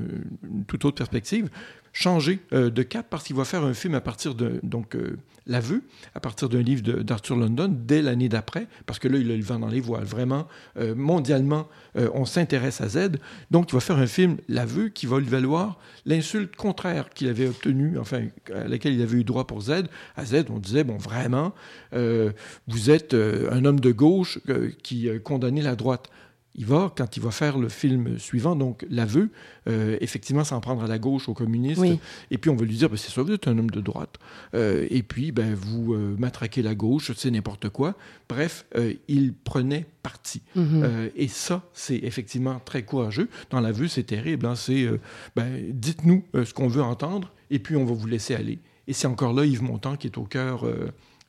[0.43, 1.49] une toute autre perspective,
[1.93, 5.19] changer euh, de cap parce qu'il va faire un film à partir de donc euh,
[5.47, 5.83] l'aveu
[6.15, 9.43] à partir d'un livre d'Arthur London dès l'année d'après parce que là il a le
[9.43, 10.05] vent dans les voiles.
[10.05, 11.69] Vraiment euh, mondialement
[12.15, 13.17] on s'intéresse à Z.
[13.51, 17.49] Donc il va faire un film l'aveu qui va lui valoir l'insulte contraire qu'il avait
[17.49, 19.85] obtenue enfin à laquelle il avait eu droit pour Z.
[20.17, 21.53] À Z on disait bon vraiment
[21.93, 24.39] vous êtes un homme de gauche
[24.85, 26.11] qui condamnait la droite
[26.57, 29.31] il va, quand il va faire le film suivant, donc l'aveu,
[29.69, 31.81] euh, effectivement s'en prendre à la gauche, aux communistes.
[31.81, 31.99] Oui.
[32.31, 34.17] Et puis on va lui dire, ben, c'est ça, vous êtes un homme de droite.
[34.55, 37.95] Euh, et puis, ben, vous euh, matraquez la gauche, c'est n'importe quoi.
[38.29, 40.43] Bref, euh, il prenait parti.
[40.57, 41.11] Mhm.
[41.15, 43.29] Et ça, c'est effectivement très courageux.
[43.51, 44.47] Dans l'aveu, c'est terrible.
[44.47, 44.57] hein.
[44.57, 44.89] C'est,
[45.37, 48.59] ben, dites-nous ce qu'on veut entendre, et puis on va vous laisser aller.
[48.89, 50.65] Et c'est encore là Yves Montand qui est au cœur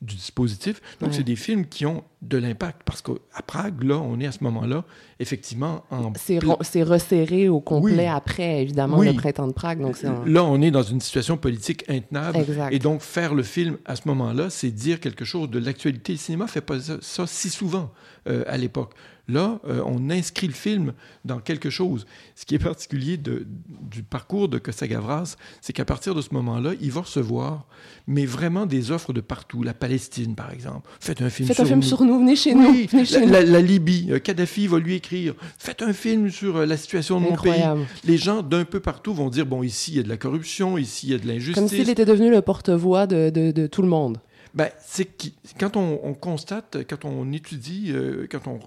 [0.02, 0.80] du dispositif.
[1.00, 1.16] Donc, Ouais.
[1.16, 2.82] c'est des films qui ont de l'impact.
[2.84, 4.84] Parce qu'à Prague, là, on est à ce moment-là,
[5.20, 8.06] effectivement, en C'est resserré au complet Oui.
[8.06, 9.06] après, évidemment, Oui.
[9.06, 9.80] le printemps de Prague.
[9.80, 12.38] Donc un- Là, on est dans une situation politique intenable.
[12.38, 12.72] Exact.
[12.72, 16.12] Et donc, faire le film à ce moment-là, c'est dire quelque chose de l'actualité.
[16.12, 17.90] Le cinéma fait pas ça, ça si souvent
[18.28, 18.92] euh, à l'époque.
[19.28, 22.06] Là, euh, on inscrit le film dans quelque chose.
[22.34, 23.46] Ce qui est particulier de-
[23.80, 27.66] du parcours de Costa Gavras, c'est qu'à partir de ce moment-là, il va recevoir,
[28.08, 29.62] mais vraiment des offres de partout.
[29.62, 30.90] La Palestine, par exemple.
[30.98, 31.86] Faites un film Faites sur un film nous.
[31.86, 32.88] sur nous, venez chez Oui, nous.
[32.90, 33.32] Venez chez la, nous.
[33.32, 37.20] la- la Libye, euh, Kadhafi va lui écrire Faites un film sur euh, la situation
[37.20, 37.62] de mon pays.
[38.04, 40.78] Les gens d'un peu partout vont dire Bon, ici, il y a de la corruption,
[40.78, 41.54] ici, il y a de l'injustice.
[41.54, 44.18] Comme s'il était devenu le porte-voix de, de- de tout le monde.
[44.54, 48.60] Ben, c'est que quand on, constate, quand on étudie, euh, quand on,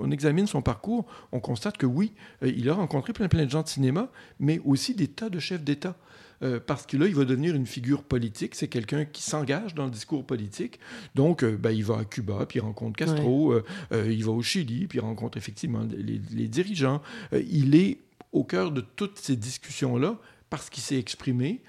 [0.00, 3.50] on, examine son parcours, on constate que oui, euh, il a rencontré plein, plein de
[3.50, 5.96] gens de cinéma, mais aussi des tas de chefs d'État.
[6.42, 8.54] Euh, parce que là, il va devenir une figure politique.
[8.54, 10.78] C'est quelqu'un qui s'engage dans le discours politique.
[11.14, 13.54] Donc, ben, il va à Cuba, puis il rencontre Castro.
[13.92, 17.00] il va au Chili, puis il rencontre effectivement les, les dirigeants.
[17.32, 17.98] il est
[18.32, 20.18] au cœur de toutes ces discussions-là
[20.50, 21.62] parce qu'il s'est exprimé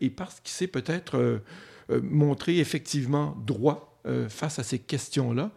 [0.00, 1.38] et parce qu'il s'est peut-être euh,
[2.02, 5.50] montrer effectivement droit euh, face à ces questions-là.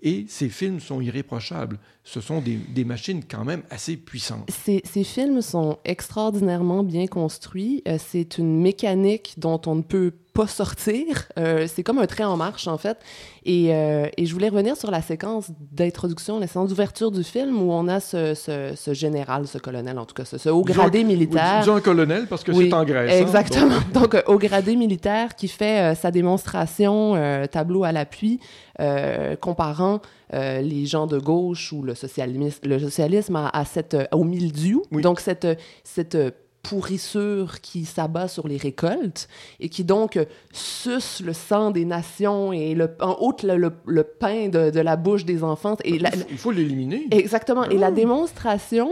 [0.00, 1.78] Et ces films sont irréprochables.
[2.10, 4.48] Ce sont des, des machines quand même assez puissantes.
[4.64, 7.82] Ces, ces films sont extraordinairement bien construits.
[7.86, 11.04] Euh, c'est une mécanique dont on ne peut pas sortir.
[11.38, 12.96] Euh, c'est comme un train en marche, en fait.
[13.44, 17.60] Et, euh, et, je voulais revenir sur la séquence d'introduction, la séquence d'ouverture du film
[17.60, 21.04] où on a ce, ce, ce, général, ce colonel, en tout cas, ce, haut gradé
[21.04, 21.60] militaire.
[21.60, 23.12] Disons un colonel parce que c'est en Grèce.
[23.12, 23.80] Hein, exactement.
[23.92, 27.20] donc, donc haut gradé militaire qui fait sa démonstration,
[27.52, 28.40] tableau à l'appui,
[29.42, 30.00] comparant
[30.32, 34.82] les gens de gauche ou le socialisme, le socialisme à cette, au mildiou.
[34.92, 35.46] Donc, cette,
[35.84, 36.16] cette
[36.62, 39.28] pourrissure qui s'abat sur les récoltes
[39.60, 40.18] et qui donc
[40.52, 44.96] suce le sang des nations et le, en ôte le, le, pain de, de, la
[44.96, 45.76] bouche des enfants.
[45.84, 45.98] Et
[46.30, 47.06] il faut l'éliminer.
[47.10, 47.64] Exactement.
[47.64, 47.90] Et la ah.
[47.90, 48.90] démonstration,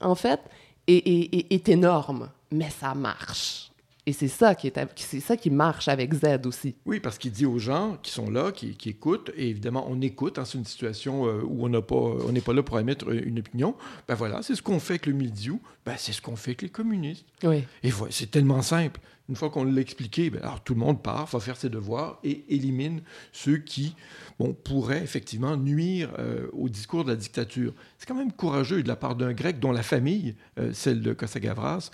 [0.00, 0.40] en fait,
[0.86, 3.67] est, est, est énorme, mais ça marche.
[4.08, 6.74] Et c'est ça qui est, c'est ça qui marche avec Z aussi.
[6.86, 10.00] Oui, parce qu'il dit aux gens qui sont là, qui, qui écoutent, et évidemment on
[10.00, 12.80] écoute, hein, c'est une situation euh, où on n'a pas, on n'est pas là pour
[12.80, 13.74] émettre une opinion.
[14.08, 16.62] Ben voilà, c'est ce qu'on fait avec le milieu, ben c'est ce qu'on fait avec
[16.62, 17.26] les communistes.
[17.42, 17.64] Oui.
[17.82, 18.98] Et voilà, c'est tellement simple.
[19.28, 22.18] Une fois qu'on l'a expliqué, ben alors tout le monde part, va faire ses devoirs
[22.24, 23.94] et élimine ceux qui
[24.38, 27.72] bon, pourraient effectivement nuire euh, au discours de la dictature.
[27.98, 31.12] C'est quand même courageux de la part d'un Grec dont la famille, euh, celle de
[31.12, 31.90] Kosagavras,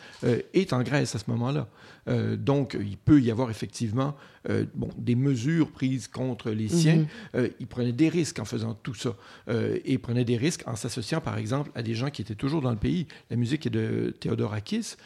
[0.53, 1.69] est en Grèce à ce moment-là.
[2.09, 4.15] Euh, donc, il peut y avoir effectivement
[4.51, 6.97] euh, bon, des mesures prises contre les siens.
[6.97, 7.07] Mhm.
[7.37, 9.15] Euh, il prenait des risques en faisant tout ça.
[9.49, 12.61] et il prenait des risques en s'associant, par exemple, à des gens qui étaient toujours
[12.61, 13.07] dans le pays.
[13.31, 14.97] La musique est de Théodorakis,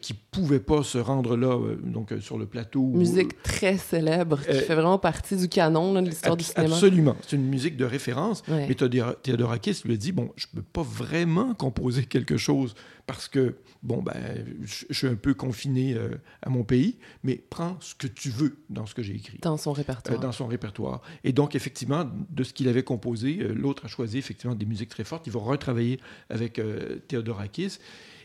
[0.00, 2.84] qui ne pouvait pas se rendre là, donc sur le plateau.
[2.88, 6.71] Musique très célèbre, qui fait vraiment partie du canon de l'histoire du cinéma.
[6.74, 7.16] Absolument.
[7.22, 8.42] C'est une musique de référence.
[8.48, 12.74] Mais Théodorakis lui a dit, bon, je ne peux pas vraiment composer quelque chose
[13.06, 14.14] parce que, bon, ben,
[14.62, 18.56] je, suis un peu confiné euh, à mon pays, mais prends ce que tu veux
[18.70, 19.38] dans ce que j'ai écrit.
[19.42, 20.18] Dans son répertoire.
[20.18, 21.02] Euh, dans son répertoire.
[21.24, 24.90] Et donc, effectivement, de ce qu'il avait composé, euh, l'autre a choisi effectivement des musiques
[24.90, 25.26] très fortes.
[25.26, 25.98] Il va retravailler
[26.30, 26.60] avec
[27.08, 27.78] Théodorakis.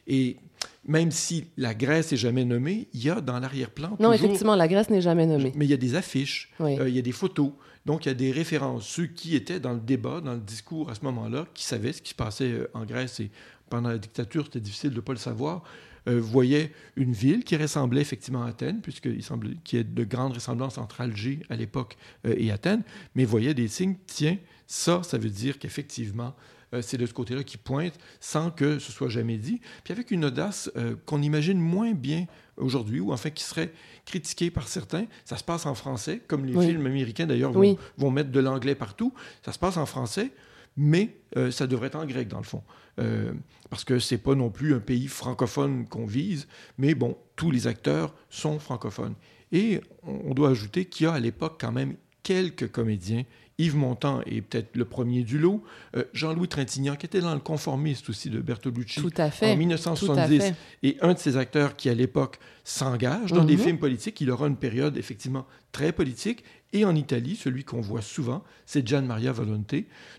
[0.10, 0.38] Et
[0.86, 3.98] même si la Grèce n'est jamais nommée, il y a dans l'arrière-plan.
[4.00, 5.52] Non, effectivement, la Grèce n'est jamais nommée.
[5.56, 7.52] Mais il y a des affiches, il y a des photos.
[7.88, 8.86] Donc, il y a des références.
[8.86, 12.02] Ceux qui étaient dans le débat, dans le discours à ce moment-là, qui savaient ce
[12.02, 13.32] qui se passait en Grèce et
[13.70, 15.64] pendant la dictature, c'était difficile de ne pas le savoir,
[16.08, 20.04] euh, voyait une ville qui ressemblait effectivement à Athènes, puisqu'il semble qu'il y ait de
[20.04, 22.84] grandes ressemblances entre Alger à l'époque euh, et Athènes,
[23.16, 26.34] mais voyait des signes, tiens, ça, ça veut dire qu'effectivement,
[26.74, 30.12] euh, c'est de ce côté-là qui pointe sans que ce soit jamais dit, puis avec
[30.12, 30.70] une audace
[31.06, 32.26] qu'on imagine moins bien
[32.58, 33.72] aujourd'hui, ou enfin qui serait
[34.06, 35.06] critiquée par certains.
[35.26, 38.76] Ça se passe en français, comme les films américains d'ailleurs vont, vont, mettre de l'anglais
[38.76, 39.14] partout.
[39.44, 40.32] Ça se passe en français,
[40.76, 41.16] mais
[41.52, 42.64] ça devrait être en grec dans le fond.
[43.00, 43.32] Euh,
[43.70, 47.68] parce que c'est pas non plus un pays francophone qu'on vise, mais bon, tous les
[47.68, 49.14] acteurs sont francophones.
[49.52, 53.24] Et on doit ajouter qu'il y a à l'époque quand même quelques comédiens.
[53.60, 55.64] Yves Montand est peut-être le premier du lot.
[55.96, 59.52] Euh, Jean-Louis Trintignant, qui était dans le conformiste aussi de Bertolucci Tout à fait.
[59.52, 63.64] en 1970, et un de ces acteurs qui, à l'époque, s'engage dans des mhm.
[63.64, 64.22] films politiques.
[64.22, 66.44] Il aura une période effectivement très politique
[66.74, 69.76] et en Italie, celui qu'on voit souvent, c'est Gian Maria Volonte.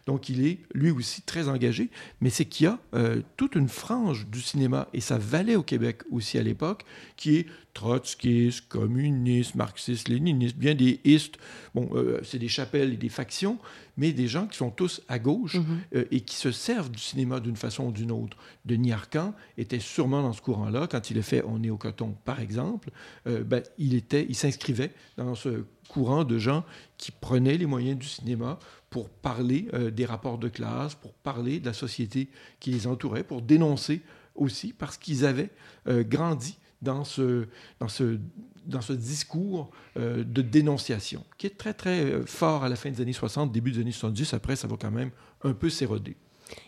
[0.06, 1.90] Donc il est lui aussi très engagé,
[2.22, 5.62] mais c'est qu'il y a euh, toute une frange du cinéma, et ça valait au
[5.62, 6.84] Québec aussi à l'époque,
[7.16, 11.38] qui est trotskiste, communiste, marxiste, léniniste, bien des istes.
[11.74, 13.58] Bon, euh, c'est des chapelles et des factions,
[13.98, 15.96] mais des gens qui sont tous à gauche mm-hmm.
[15.96, 18.38] euh, et qui se servent du cinéma d'une façon ou d'une autre.
[18.64, 20.88] Denis Arcan était sûrement dans ce courant-là.
[20.90, 22.90] Quand il a fait On est au coton, par exemple,
[23.24, 26.64] ben, il, était, il s'inscrivait dans ce courant de gens
[26.96, 28.58] qui prenaient les moyens du cinéma
[28.90, 32.28] pour parler euh, des rapports de classe, pour parler de la société
[32.60, 34.02] qui les entourait, pour dénoncer
[34.34, 35.50] aussi, parce qu'ils avaient
[35.88, 37.46] euh, grandi dans ce,
[37.80, 38.18] dans ce,
[38.66, 43.00] dans ce discours euh, de dénonciation, qui est très, très fort à la fin des
[43.00, 44.34] années 60, début des années 70.
[44.34, 45.10] Après, ça va quand même
[45.42, 46.16] un peu s'éroder.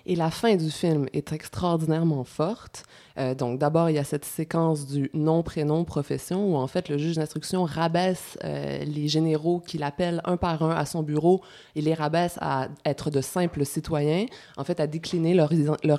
[0.06, 2.84] Et la fin du film est extraordinairement forte.
[3.18, 6.96] Euh, donc, d'abord, il y a cette séquence du nom-prénom profession où, en fait, le
[6.96, 11.42] juge d'instruction rabaisse euh, les généraux qui l'appellent un par un à son bureau
[11.76, 15.52] et les rabaisse à être de simples citoyens, en fait, à décliner leur,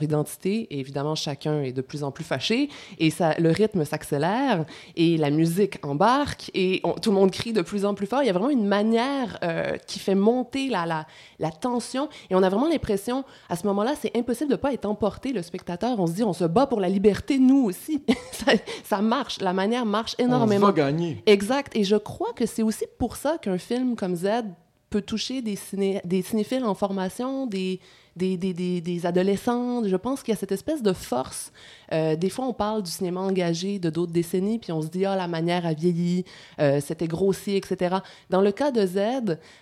[0.03, 0.67] identité.
[0.71, 4.65] Et évidemment, chacun est de plus en plus fâché et ça, le rythme s'accélère
[4.95, 8.23] et la musique embarque et tout le monde crie de plus en plus fort.
[8.23, 11.05] Il y a vraiment une manière euh, qui fait monter la,
[11.39, 14.73] la, tension et on a vraiment l'impression, à ce moment-là, c'est impossible de ne pas
[14.73, 15.99] être emporté, le spectateur.
[15.99, 18.03] On se dit, on se bat pour la liberté nous aussi.
[18.83, 20.67] ça, marche, la manière marche énormément.
[20.67, 21.23] On va gagner.
[21.25, 21.75] Exact.
[21.75, 24.27] Et je crois que c'est aussi pour ça qu'un film comme Z
[24.89, 27.79] peut toucher des, ciné des cinéphiles en formation, des,
[28.15, 29.83] des, des, des, adolescents.
[29.85, 31.51] Je pense qu'il y a cette espèce de force.
[31.93, 35.05] Euh, des fois, on parle du cinéma engagé de d'autres décennies, puis on se dit,
[35.05, 36.25] ah, la manière a vieilli,
[36.59, 37.97] euh, c'était grossier, etc.
[38.29, 38.97] Dans le cas de Z,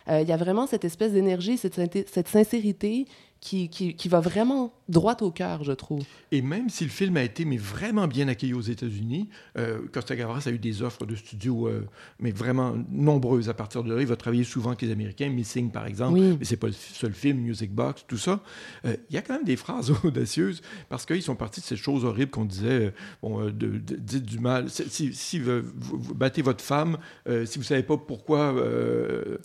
[0.10, 3.06] euh, il y a vraiment cette espèce d'énergie, cette, cette sincérité
[3.42, 6.04] qui, qui, qui, va vraiment droit au cœur, je trouve.
[6.32, 10.16] Et même si le film a été mais vraiment bien accueilli aux États-Unis, euh, Costa
[10.16, 11.88] Gavras a eu des offres de studio, euh,
[12.20, 14.02] mais vraiment nombreuses à partir de là.
[14.02, 17.14] Il va travailler souvent avec les Américains, Missing par exemple, mais c'est pas le seul
[17.14, 18.42] film, Music Box, tout ça.
[18.86, 21.78] Euh, il y a quand même des phrases audacieuses parce qu'ils sont partis de ces
[21.78, 24.70] choses horribles qu'on disait, euh, bon, de, de, dites du mal.
[24.70, 26.98] Si, si vous, vous, battez votre femme,
[27.46, 28.54] si vous savez pas pourquoi.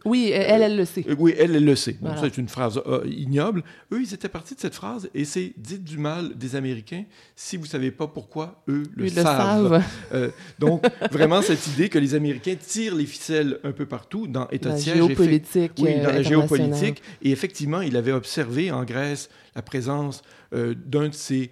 [0.05, 1.05] oui, elle, elle le sait.
[1.19, 1.97] oui, elle, elle le sait.
[2.01, 3.63] Bon, ça, c'est une phrase ignoble.
[3.93, 7.05] Eux, ils étaient partis de cette phrase et c'est dites du mal des Américains
[7.37, 9.83] si vous savez pas pourquoi eux le savent.
[10.13, 14.49] Euh, donc, vraiment, cette idée que les Américains tirent les ficelles un peu partout dans
[14.49, 14.97] État de siège.
[14.97, 17.03] Géopolitique, oui, dans la géopolitique.
[17.23, 21.51] Et effectivement, il avait observé en Grèce la présence euh, d'un de ces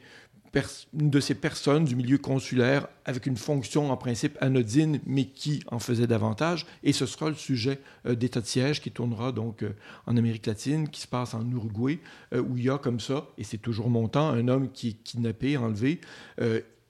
[0.92, 5.62] une de ces personnes du milieu consulaire avec une fonction en principe anodine, mais qui
[5.68, 6.66] en faisait davantage.
[6.82, 9.74] Et ce sera le sujet euh, d'état de siège qui tournera donc euh,
[10.06, 12.00] en Amérique latine, qui se passe en Uruguay,
[12.34, 15.02] euh, où il y a comme ça, et c'est toujours montant, un homme qui est
[15.04, 16.00] kidnappé, enlevé,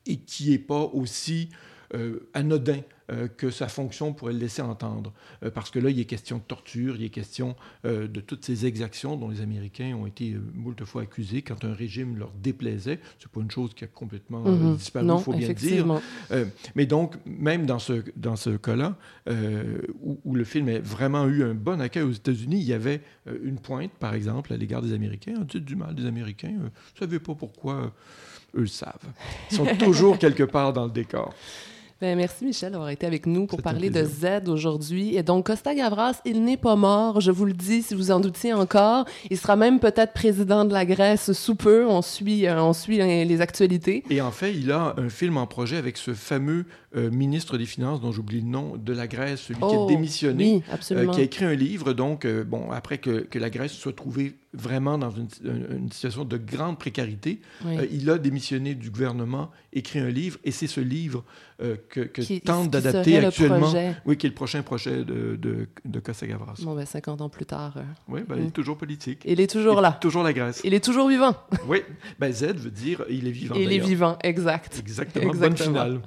[0.07, 1.49] et qui n'est pas aussi
[2.35, 2.81] anodin
[3.13, 5.13] euh, que sa fonction pourrait le laisser entendre.
[5.43, 8.45] Euh, parce que là, il est question de torture, il est question euh, de toutes
[8.45, 13.01] ces exactions dont les Américains ont été moult fois accusés quand un régime leur déplaisait.
[13.19, 14.77] C'est pas une chose qui a complètement mhm.
[14.77, 15.87] disparu, il faut bien le dire.
[16.75, 18.97] mais donc, même dans ce, dans ce cas-là,
[20.01, 23.01] où, où, le film a vraiment eu un bon accueil aux États-Unis, il y avait
[23.43, 25.35] une pointe, par exemple, à l'égard des Américains.
[25.39, 26.55] On dit du mal des Américains.
[26.57, 27.93] Vous ne savez pas pourquoi
[28.55, 29.13] eux le savent.
[29.51, 31.35] Ils sont toujours quelque part dans le décor.
[32.03, 35.15] Ben, merci Michel d'avoir été avec nous pour parler de Z aujourd'hui.
[35.15, 38.19] Et donc Costa Gavras, il n'est pas mort, je vous le dis si vous en
[38.19, 39.05] doutiez encore.
[39.31, 41.87] Il sera même peut-être président de la Grèce sous peu.
[41.87, 44.03] On suit, euh, on suit les actualités.
[44.11, 46.65] Et en fait, il a un film en projet avec ce fameux
[46.97, 49.87] euh, ministre des Finances, dont j'oublie le nom, de la Grèce, celui qui a oh,
[49.87, 53.95] démissionné, euh, qui a écrit un livre, donc, bon, après que, que, la Grèce soit
[53.95, 57.41] trouvée vraiment dans une, une situation de grande précarité,
[57.91, 61.25] il a démissionné du gouvernement, écrit un livre, et c'est ce livre
[61.59, 63.73] que, que tente d'adapter actuellement.
[64.05, 66.03] Oui, qui est le prochain projet de, de, de.
[66.63, 67.75] Bon, ben 50 ans plus tard.
[67.77, 69.23] Euh, oui, ben, il est toujours politique.
[69.25, 69.93] Il est toujours là.
[70.01, 70.61] Toujours la Grèce.
[70.65, 71.35] Il est toujours vivant.
[71.69, 71.83] oui,
[72.19, 73.55] ben Z veut dire il est vivant.
[73.57, 74.79] Il est vivant, exact.
[74.79, 75.31] Exactement.
[75.31, 75.49] Exactement.
[75.49, 76.01] Bonne finale.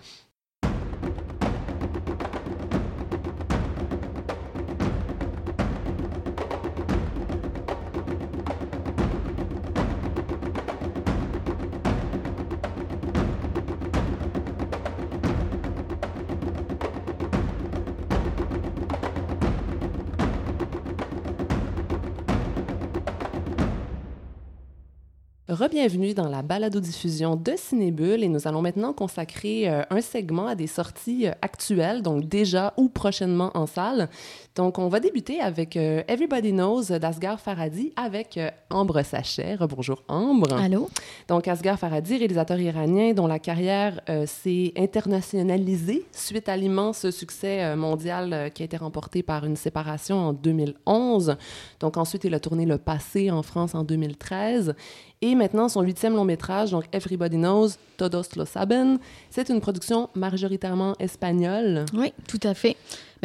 [25.86, 30.56] Rebienvenue dans la balado-diffusion de Cinébule et nous allons maintenant consacrer euh, un segment à
[30.56, 34.10] des sorties euh, actuelles, donc déjà ou prochainement en salle.
[34.56, 38.40] Donc on va débuter avec euh, Everybody Knows d'Asghar Farhadi avec
[38.70, 39.58] Ambre Sachet.
[39.60, 40.54] Bonjour Ambre.
[40.54, 40.90] Allô?
[41.28, 48.52] Donc Asghar Farhadi, réalisateur iranien dont la carrière s'est internationalisée suite à l'immense succès mondial
[48.54, 51.36] qui a été remporté par une séparation en 2011.
[51.82, 54.74] Donc ensuite il a tourné Le Passé en France en 2013
[55.22, 60.10] et maintenant, son huitième long métrage, donc Everybody Knows, Todos lo saben, c'est une production
[60.14, 61.86] majoritairement espagnole.
[61.94, 62.76] Oui, tout à fait.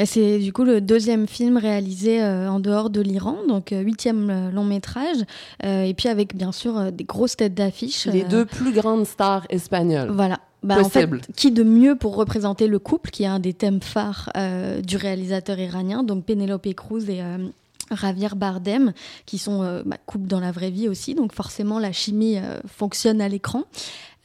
[0.01, 3.83] Mais c'est du coup le deuxième film réalisé euh, en dehors de l'Iran, donc euh,
[3.83, 5.19] huitième euh, long métrage,
[5.62, 8.07] et puis avec bien sûr des grosses têtes d'affiche.
[8.07, 10.09] Les deux plus grandes stars espagnoles.
[10.11, 10.41] Voilà.
[10.62, 11.07] Bah, en fait,
[11.37, 14.33] qui de mieux pour représenter le couple, qui est un des thèmes phares
[14.83, 17.20] du réalisateur iranien, donc Penelope Cruz et
[17.97, 18.93] Javier Bardem,
[19.26, 23.20] qui sont euh, bah, dans la vraie vie aussi, donc forcément la chimie euh, fonctionne
[23.20, 23.64] à l'écran.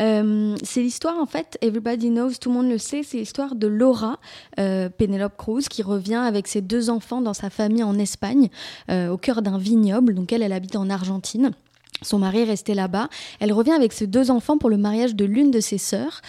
[0.01, 3.67] Euh, c'est l'histoire, en fait, Everybody Knows, tout le monde le sait, c'est l'histoire de
[3.67, 4.19] Laura,
[4.57, 8.49] Penelope Cruz, qui revient avec ses deux enfants dans sa famille en Espagne,
[8.89, 10.13] au cœur d'un vignoble.
[10.13, 11.51] Donc elle, elle habite en Argentine.
[12.01, 13.09] Son mari est resté là-bas.
[13.39, 16.21] Elle revient avec ses deux enfants pour le mariage de l'une de ses sœurs.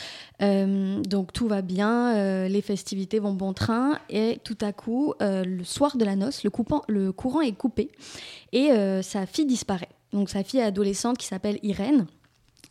[0.43, 5.14] Euh, donc tout va bien, euh, les festivités vont bon train et tout à coup,
[5.23, 6.51] euh, le soir de la noce, le,
[6.89, 7.91] le courant est coupé
[8.53, 8.71] et
[9.03, 9.89] sa fille disparaît.
[10.12, 12.07] Donc sa fille adolescente qui s'appelle Irène.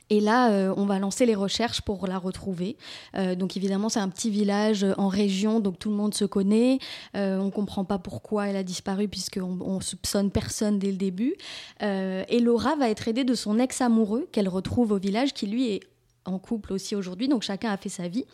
[0.10, 2.78] Et là, euh, on va lancer les recherches pour la retrouver.
[3.16, 6.26] Euh, donc évidemment, c'est un petit village euh, en région, donc tout le monde se
[6.26, 6.80] connaît.
[7.14, 11.36] on ne comprend pas pourquoi elle a disparu, puisqu'on on soupçonne personne dès le début.
[11.82, 15.80] et Laura va être aidée de son ex-amoureux qu'elle retrouve au village, qui lui est
[16.26, 18.26] en couple aussi aujourd'hui, donc chacun a fait sa vie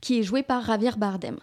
[0.00, 1.36] qui est joué par Javier Bardem.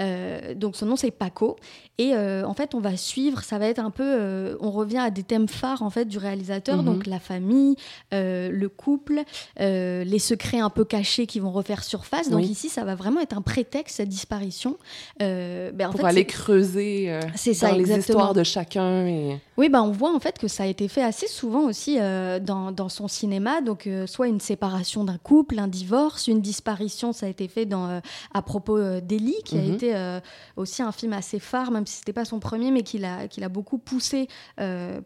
[0.00, 1.54] Euh, donc son nom c'est Paco
[1.98, 4.98] et euh, en fait on va suivre ça va être un peu euh, on revient
[4.98, 6.84] à des thèmes phares en fait du réalisateur Mhm.
[6.84, 7.76] donc la famille
[8.10, 9.22] le couple
[9.60, 12.48] les secrets un peu cachés qui vont refaire surface donc Oui.
[12.48, 14.78] ici ça va vraiment être un prétexte cette disparition
[15.20, 19.06] ben, en Pour fait, aller creuser C'est ça, dans les histoires de chacun.
[19.06, 19.38] Et...
[19.56, 22.72] Oui, bah, on voit en fait que ça a été fait assez souvent aussi dans,
[22.72, 23.60] dans son cinéma.
[23.60, 27.73] Donc, soit une séparation d'un couple, un divorce, une disparition, ça a été fait dans,
[27.74, 28.00] euh,
[28.32, 29.74] à propos euh, d'Ellie, qui a Mhm.
[29.74, 30.20] été euh,
[30.56, 33.44] aussi un film assez phare, même si c'était pas son premier, mais qu'il a, qu'il
[33.44, 34.28] a beaucoup poussé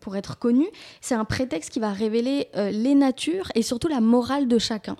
[0.01, 0.67] pour être connu.
[1.01, 4.97] C'est un prétexte qui va révéler les natures et surtout la morale de chacun.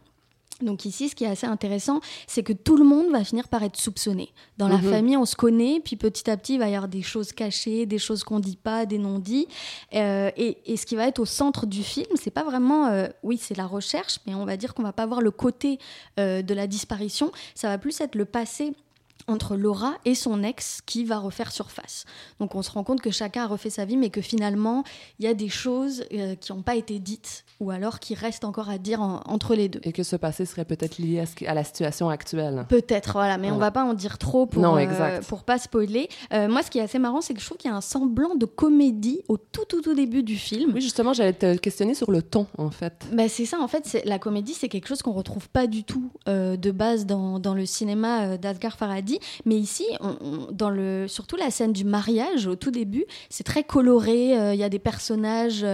[0.61, 3.63] Donc ici, ce qui est assez intéressant, c'est que tout le monde va finir par
[3.63, 4.33] être soupçonné.
[4.57, 4.91] Dans la Mhm.
[4.91, 7.87] famille, on se connaît, puis petit à petit, il va y avoir des choses cachées,
[7.87, 9.47] des choses qu'on dit pas, des non-dits.
[9.95, 13.07] Euh, et, et ce qui va être au centre du film, c'est pas vraiment, euh,
[13.23, 15.79] oui, c'est la recherche, mais on va dire qu'on va pas voir le côté
[16.19, 17.31] euh, de la disparition.
[17.55, 18.73] Ça va plus être le passé
[19.27, 22.05] entre Laura et son ex qui va refaire surface.
[22.41, 24.85] Donc on se rend compte que chacun a refait sa vie, mais que finalement,
[25.19, 28.45] il y a des choses euh, qui n'ont pas été dites, ou alors qui restent
[28.45, 29.81] encore à dire en- entre les deux.
[29.83, 32.65] et que ce passé serait peut-être lié à, ce qui- à la situation actuelle.
[32.69, 33.67] Peut-être, voilà, mais on Voilà.
[33.67, 36.09] va pas en dire trop pour, Non, euh, pour pas spoiler.
[36.33, 37.81] Euh, moi, ce qui est assez marrant, c'est que je trouve qu'il y a un
[37.81, 40.73] semblant de comédie au tout, tout, tout début du film.
[40.75, 43.07] Oui, justement, j'allais te questionner sur le ton, en fait.
[43.13, 46.11] Bah, c'est ça, en fait, la comédie, c'est quelque chose qu'on retrouve pas du tout
[46.29, 49.19] euh, de base dans, dans le cinéma d'Asghar Farhadi.
[49.47, 53.45] Mais ici, on- on- dans le, surtout la scène du mariage, au tout début, c'est
[53.45, 54.33] très coloré.
[54.55, 55.65] Il y a des personnages.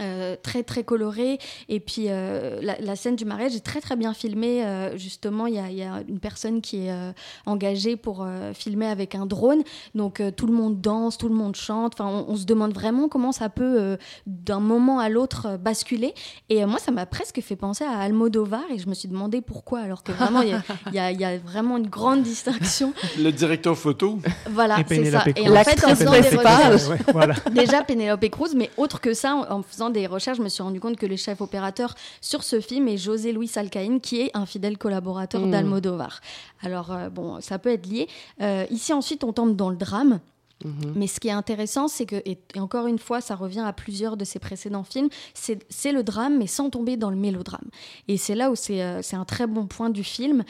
[0.00, 1.38] Euh, très très colorés
[1.68, 4.64] et puis euh, la, la scène du mariage est très très bien filmée.
[4.64, 7.12] Euh, justement il y a, il y a une personne qui est euh,
[7.46, 9.62] engagée pour euh, filmer avec un drone.
[9.94, 11.94] Donc euh, tout le monde danse tout le monde chante.
[11.98, 13.96] Enfin on, on se demande vraiment comment ça peut euh,
[14.26, 16.14] d'un moment à l'autre euh, basculer.
[16.48, 18.62] Et euh, moi ça m'a presque fait penser à Almodovar.
[18.72, 20.50] Et je me suis demandé pourquoi alors que vraiment il
[20.92, 22.92] y a- y, y vraiment une grande distinction.
[23.18, 24.18] Le directeur photo,
[24.50, 25.22] voilà Et c'est ça.
[25.24, 25.50] Pénélope et Cruz.
[25.50, 26.72] en fait en L'actrice faisant des principale.
[26.74, 27.34] recherches- Ouais, voilà.
[27.52, 30.62] Déjà Penelope Cruz, mais autre que ça, en en faisant des recherches, je me suis
[30.62, 34.30] rendu compte que le chef opérateur sur ce film est José Luis Alcaïn, qui est
[34.34, 35.50] un fidèle collaborateur Mm.
[35.50, 36.20] d'Almodovar.
[36.62, 38.08] Alors, euh, bon, ça peut être lié.
[38.42, 40.20] Euh, ici, ensuite, on tombe dans le drame.
[40.64, 40.92] Mhm.
[40.96, 43.72] Mais ce qui est intéressant, c'est que, et, et encore une fois, ça revient à
[43.72, 47.68] plusieurs de ses précédents films, c'est le drame, mais sans tomber dans le mélodrame.
[48.08, 50.42] Et c'est là où c'est euh, c'est un très bon point du film.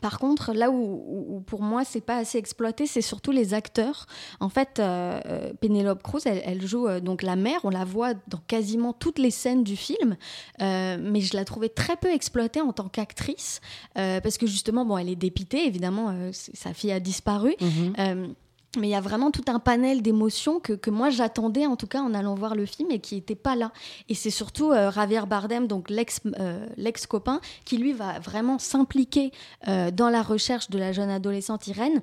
[0.00, 4.06] Par contre, là où, pour moi c'est pas assez exploité, c'est surtout les acteurs.
[4.38, 7.84] En fait, euh, euh, Penelope Cruz, elle, elle joue euh, donc la mère, on la
[7.84, 10.16] voit dans quasiment toutes les scènes du film,
[10.62, 13.60] euh, mais je la trouvais très peu exploitée en tant qu'actrice
[13.94, 17.54] parce que justement, bon, elle est dépitée, évidemment, sa fille a disparu.
[17.60, 18.34] Mhm.
[18.78, 22.02] Mais il y a vraiment tout un panel d'émotions que, moi j'attendais en tout cas
[22.02, 23.72] en allant voir le film et qui n'était pas là.
[24.08, 29.32] Et c'est surtout euh, Javier Bardem, donc euh, l'ex-copain, qui lui va vraiment s'impliquer
[29.66, 32.00] euh, dans la recherche de la jeune adolescente Irène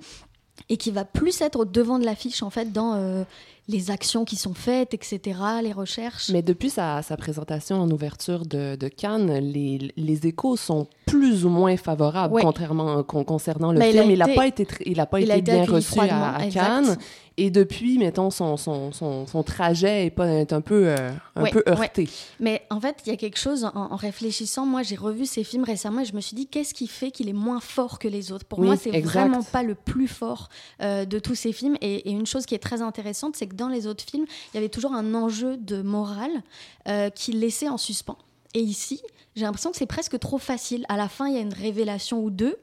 [0.68, 3.26] et qui va plus être au devant de l'affiche en fait dans
[3.70, 6.30] les actions qui sont faites, etc., les recherches.
[6.30, 11.46] Mais depuis sa, sa présentation en ouverture de, de Cannes, les, les échos sont plus
[11.46, 12.42] ou moins favorables, Ouais.
[12.44, 14.10] contrairement con- concernant le Mais film.
[14.12, 16.38] Il n'a pas été, il a pas il a été été bien reçu à.
[16.52, 16.98] Cannes.
[17.40, 21.44] Et depuis, mettons, son, son, son, son trajet est, pas, est un peu, euh, un
[21.44, 21.72] Ouais, peu ouais.
[21.84, 22.10] heurté.
[22.40, 25.44] Mais en fait, il y a quelque chose, en, en réfléchissant, moi j'ai revu ces
[25.44, 28.08] films récemment et je me suis dit, qu'est-ce qui fait qu'il est moins fort que
[28.08, 28.46] les autres?
[28.46, 30.50] Pour Oui, moi, c'est vraiment pas le plus fort
[30.82, 31.78] euh, de tous ces films.
[31.82, 34.56] Et, et une chose qui est très intéressante, c'est que dans les autres films, il
[34.56, 36.42] y avait toujours un enjeu de morale
[36.88, 38.18] euh, qui laissait en suspens.
[38.56, 39.00] Et ici,
[39.36, 40.86] j'ai l'impression que c'est presque trop facile.
[40.90, 42.56] À la fin, il y a une révélation ou deux,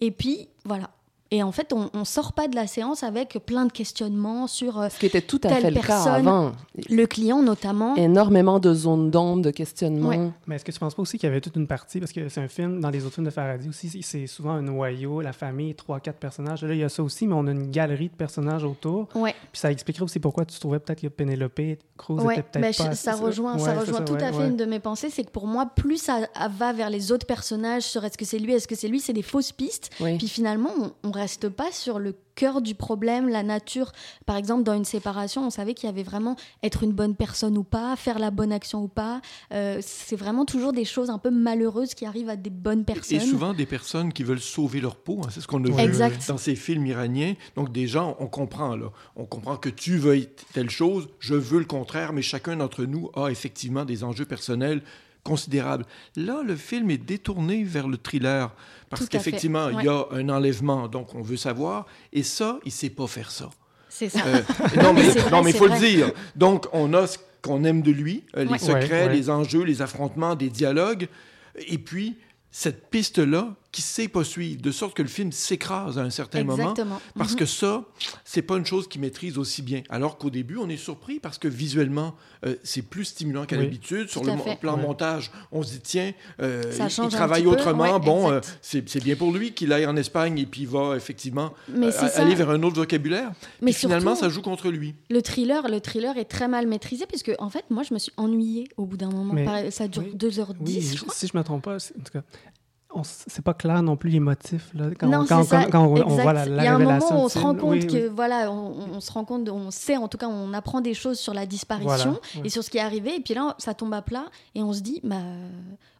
[0.00, 0.90] et puis voilà.
[1.32, 4.80] Et en fait, on, on sort pas de la séance avec plein de questionnements sur
[4.80, 6.52] euh, Ce qui était tout à Telle fait le cas avant.
[6.88, 7.94] le client notamment.
[7.94, 10.08] Énormément de zones d'ombre, de questionnements.
[10.08, 10.30] Ouais.
[10.48, 12.28] Mais est-ce que tu penses pas aussi qu'il y avait toute une partie, parce que
[12.28, 15.32] c'est un film, dans les autres films de Faradi aussi, c'est- souvent un noyau, la
[15.32, 16.62] famille, trois, quatre personnages.
[16.64, 19.06] Là, il y a ça aussi, mais on a une galerie de personnages autour.
[19.14, 19.34] Ouais.
[19.52, 21.60] Puis ça expliquerait aussi pourquoi tu trouvais peut-être que Pénélope
[21.96, 22.90] Cruz Ouais, était peut-être pas...
[22.90, 24.48] je- ça rejoint, ça rejoint tout ouais, à fait ouais.
[24.48, 26.20] une de mes pensées, c'est que pour moi, plus ça
[26.58, 29.12] va vers les autres personnages, sur est-ce que c'est lui, est-ce que c'est lui, c'est
[29.12, 29.90] des fausses pistes.
[30.18, 33.92] Puis finalement, on, on reste pas sur le cœur du problème, la nature.
[34.26, 37.58] Par exemple, dans une séparation, on savait qu'il y avait vraiment être une bonne personne
[37.58, 39.20] ou pas, faire la bonne action ou pas.
[39.52, 43.18] Euh, c'est vraiment toujours des choses un peu malheureuses qui arrivent à des bonnes personnes.
[43.18, 45.20] Et souvent des personnes qui veulent sauver leur peau.
[45.24, 45.28] hein.
[45.30, 46.26] C'est ce qu'on a vu Exact.
[46.28, 47.34] dans ces films iraniens.
[47.56, 48.90] Donc des gens, on comprend là.
[49.16, 53.10] On comprend que tu veux telle chose, je veux le contraire, mais chacun d'entre nous
[53.14, 54.82] a effectivement des enjeux personnels
[55.24, 55.84] considérables.
[56.16, 58.54] Là, le film est détourné vers le thriller
[58.88, 61.86] parce qu'effectivement, il y a un enlèvement, donc on veut savoir.
[62.12, 63.50] Et ça, il sait pas faire ça.
[63.88, 64.24] C'est ça.
[64.26, 64.42] Euh,
[64.82, 66.12] non, mais C'est vrai, non, mais il faut le dire.
[66.36, 69.14] Donc, on a ce qu'on aime de lui, euh, les secrets, Ouais, ouais.
[69.14, 71.08] les enjeux, les affrontements, des dialogues.
[71.66, 72.16] Et puis,
[72.50, 76.42] cette piste-là qui sait pas suivre, de sorte que le film s'écrase à un certain
[76.42, 76.70] moment.
[76.72, 77.00] Exactement.
[77.16, 77.38] Parce Mhm.
[77.38, 77.84] que ça,
[78.24, 79.82] c'est pas une chose qu'il maîtrise aussi bien.
[79.90, 82.14] Alors qu'au début, on est surpris parce que visuellement,
[82.44, 83.62] euh, c'est plus stimulant qu'à Oui.
[83.64, 84.08] l'habitude.
[84.08, 84.58] Sur le fait.
[84.58, 84.82] plan Ouais.
[84.82, 86.12] montage, on se dit, tiens,
[86.42, 87.92] euh, Ça il- travaille autrement.
[87.94, 90.68] Ouais, bon, euh, c'est c'est bien pour lui qu'il aille en Espagne et puis il
[90.68, 93.30] va effectivement Mais euh, aller vers un autre vocabulaire.
[93.62, 94.94] Mais puis finalement, surtout- ça joue contre lui.
[95.10, 98.12] Le thriller, le thriller est très mal maîtrisé puisque en fait, moi, je me suis
[98.16, 99.32] ennuyée au bout d'un moment.
[99.34, 100.12] Mais- Ça dure oui.
[100.14, 101.14] 2h10, Oui, je je- crois.
[101.14, 102.22] si je me trompe pas, en tout cas,
[103.04, 106.02] c'est pas clair non plus les motifs là, quand, non, quand, c'est ça, quand- quand
[106.06, 107.86] on, voit la, la Il y a un moment où on se rend compte Oui,
[107.86, 108.12] que oui.
[108.14, 111.18] voilà, on, on se rend compte, on sait en tout cas, on apprend des choses
[111.18, 113.16] sur la disparition Voilà, et sur ce qui est arrivé.
[113.16, 114.24] Et puis là, ça tombe à plat
[114.54, 115.16] et on se dit, bah,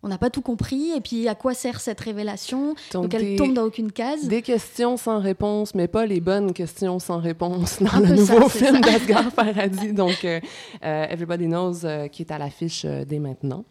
[0.02, 0.90] on n'a pas tout compris.
[0.96, 2.74] Et puis à quoi sert cette révélation?
[2.92, 4.26] Donc, elle des- tombe dans aucune case.
[4.26, 8.42] Des questions sans réponse, mais pas les bonnes questions sans réponse dans Un le nouveau
[8.42, 8.90] ça, film ça.
[8.90, 9.92] d'Asghar Farhadi.
[9.92, 10.40] Donc, euh,
[10.84, 13.64] euh, Everybody Knows, euh, qui est à l'affiche euh, dès maintenant.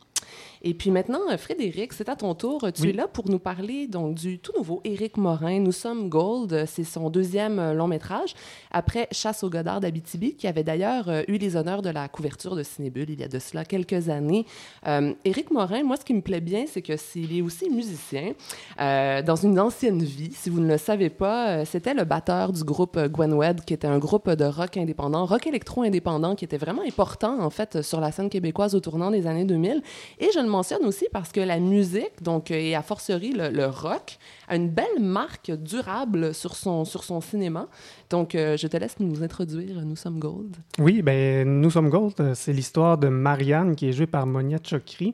[0.62, 2.68] Et puis maintenant, euh, Frédéric, c'est à ton tour.
[2.74, 2.90] Tu Oui.
[2.90, 5.60] es là pour nous parler donc du tout nouveau Éric Morin.
[5.60, 6.52] Nous sommes Gold.
[6.54, 8.34] Euh, C'est son deuxième euh, long métrage
[8.72, 12.64] après Chasse au Godard d'Abitibi, qui avait d'ailleurs eu les honneurs de la couverture de
[12.64, 14.46] Cinébule il y a de cela quelques années.
[14.88, 18.34] Euh, Éric Morin, moi, ce qui me plaît bien, c'est que s'il est aussi musicien.
[18.80, 22.64] Euh, dans une ancienne vie, si vous ne le savez pas, c'était le batteur du
[22.64, 26.58] groupe Gwen Wed, qui était un groupe de rock indépendant, rock électro indépendant, qui était
[26.58, 29.82] vraiment important en fait sur la scène québécoise au tournant des années 2000.
[30.20, 33.50] Et je le mentionne aussi parce que la musique, donc euh, et a fortiori le,
[33.50, 37.68] le rock, a une belle marque durable sur son sur son cinéma.
[38.10, 39.76] Donc euh, je te laisse nous introduire.
[39.86, 40.56] Nous sommes Gold.
[40.80, 44.58] Oui, ben, Nous sommes Gold, euh, c'est l'histoire de Marianne qui est jouée par Monia
[44.64, 45.14] Chokri,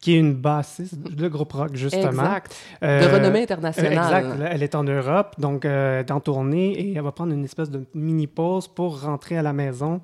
[0.00, 2.08] qui est une bassiste de groupe rock, justement.
[2.10, 2.52] Exact.
[2.82, 3.92] De Euh, renommée Euh, internationale.
[3.92, 4.48] Exact.
[4.52, 7.44] Elle est en Europe, donc euh, elle est en tournée et elle va prendre une
[7.44, 10.00] espèce de mini pause pour rentrer à la maison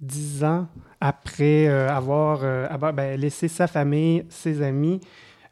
[0.00, 0.66] dix ans
[1.04, 5.00] après euh, avoir, euh, avoir, ben, laissé sa famille, ses amis,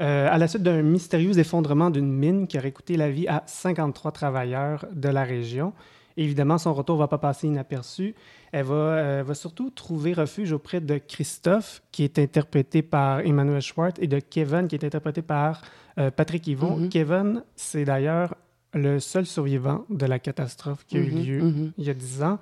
[0.01, 3.43] euh, à la suite d'un mystérieux effondrement d'une mine qui aurait coûté la vie à
[3.45, 5.75] 53 travailleurs de la région.
[6.17, 8.15] Évidemment, son retour ne va pas passer inaperçu.
[8.51, 13.61] Elle va, euh, va surtout trouver refuge auprès de Christophe, qui est interprété par Emmanuel
[13.61, 15.61] Schwartz, et de Kevin, qui est interprété par
[15.99, 16.77] euh, Patrick Yvon.
[16.79, 16.89] Mhm.
[16.89, 18.35] Kevin, c'est d'ailleurs
[18.73, 21.73] le seul survivant de la catastrophe qui a eu Mhm, lieu mhm.
[21.77, 22.39] il y a 10 ans.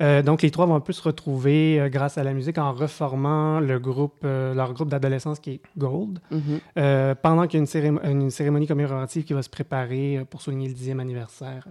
[0.00, 2.72] Euh, donc, les trois vont un peu se retrouver euh, grâce à la musique en
[2.72, 6.40] reformant le groupe, euh, leur groupe d'adolescence qui est Gold, Mhm.
[6.78, 10.40] euh, pendant qu'il y a une, cérémo- une cérémonie commémorative qui va se préparer pour
[10.42, 11.66] souligner le dixième anniversaire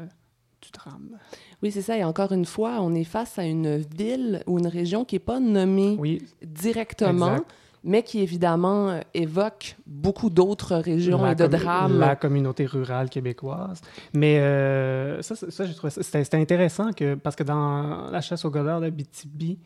[0.61, 1.17] du drame.
[1.63, 1.97] Oui, c'est ça.
[1.97, 5.19] Et encore une fois, on est face à une ville ou une région qui n'est
[5.19, 7.47] pas nommée Oui, directement, Exact.
[7.83, 11.99] Mais qui évidemment euh, évoque beaucoup d'autres régions la et de drames.
[11.99, 13.81] La communauté rurale québécoise.
[14.13, 15.65] Mais euh, ça, ça,
[16.01, 19.57] c'était, intéressant que, parce que dans la chasse au Godard de BTB,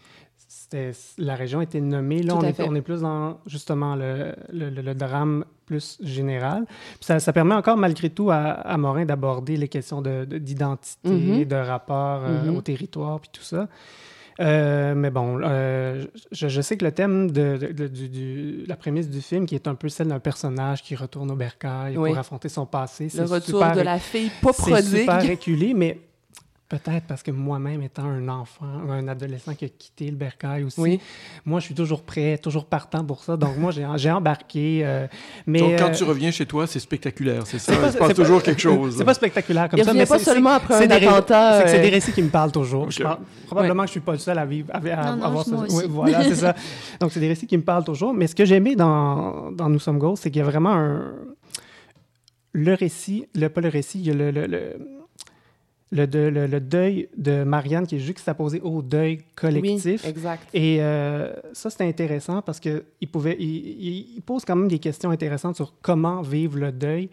[1.20, 2.22] la région était nommée.
[2.24, 6.66] Là, on est, on est plus dans justement le, le, drame plus général.
[6.66, 10.38] Puis ça, ça permet encore, malgré tout, à, à Morin d'aborder les questions de, de-
[10.38, 11.46] d'identité, Mhm.
[11.46, 12.58] de rapport euh, Mhm.
[12.58, 13.68] au territoire, puis tout ça.
[14.40, 18.64] Euh, mais bon, euh, je, je sais que le thème de, de- de- du, du-
[18.68, 21.98] la prémisse du film, qui est un peu celle d'un personnage qui retourne au bercail
[21.98, 22.10] Oui.
[22.10, 25.00] pour affronter son passé, Le c'est retour super, de la fille pas c'est prodigue.
[25.02, 26.00] super reculé, mais
[26.80, 30.80] peut-être parce que moi-même étant un enfant, un adolescent qui a quitté le bercail aussi,
[30.82, 31.00] Oui.
[31.46, 33.38] moi je suis toujours prêt, toujours partant pour ça.
[33.38, 34.82] Donc moi j'ai embarqué.
[34.84, 35.08] euh,
[35.46, 37.74] mais Donc, quand euh, tu reviens chez toi, c'est spectaculaire, c'est ça?
[37.74, 38.96] pas- Il se passe c'est pas- toujours quelque chose.
[38.98, 41.78] C'est pas spectaculaire comme Il ça, revient mais pas seulement après c'est un attentat, C'est
[41.80, 42.84] euh, des récits qui me parlent toujours.
[42.86, 42.92] Ok.
[42.92, 45.24] Je pense- probablement que je suis pas le seul à vivre, à, à- Non, non,
[45.26, 45.76] avoir aussi.
[45.76, 46.56] oui, voilà, c'est ça.
[47.00, 48.14] Donc c'est des récits qui me parlent toujours.
[48.14, 50.74] Mais ce que j'ai aimé dans, dans Nous sommes Ghosts, c'est qu'il y a vraiment
[50.74, 51.14] un
[52.56, 54.60] le récit, le, pas le récit, il y a le, le, le,
[55.94, 60.02] le, de- le- le deuil de Marianne qui est juxtaposé au deuil collectif.
[60.04, 60.48] Oui, exact.
[60.54, 65.12] Et euh, ça, c'était intéressant parce qu'il il, il- il pose quand même des questions
[65.12, 67.10] intéressantes sur comment vivre le deuil.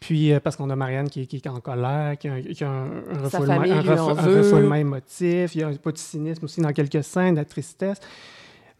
[0.00, 2.62] Puis, euh, parce qu'on a Marianne qui, qui est en colère, qui a, un- qui
[2.62, 4.38] a un, un refoulement, famille un lui en refou- un veut.
[4.42, 5.54] refoulement émotif.
[5.56, 7.98] Il y a un peu de cynisme aussi dans quelques scènes, de la tristesse.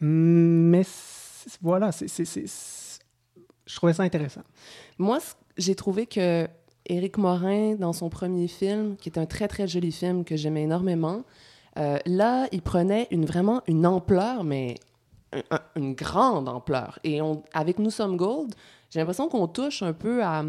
[0.01, 3.01] Mais c'est- voilà, c'est, c'est- c'est- c'est-
[3.67, 4.43] je trouvais ça intéressant.
[4.99, 5.19] Moi,
[5.57, 6.47] j'ai trouvé que
[6.89, 10.63] Éric Morin, dans son premier film, qui est un très, très joli film que j'aimais
[10.63, 11.23] énormément,
[11.79, 14.77] euh, là, il prenait une, vraiment une ampleur, mais
[15.33, 16.99] un- un- une grande ampleur.
[17.05, 18.55] Et on, avec Nous sommes Gold,
[18.91, 20.43] j'ai l'impression qu'on touche un peu à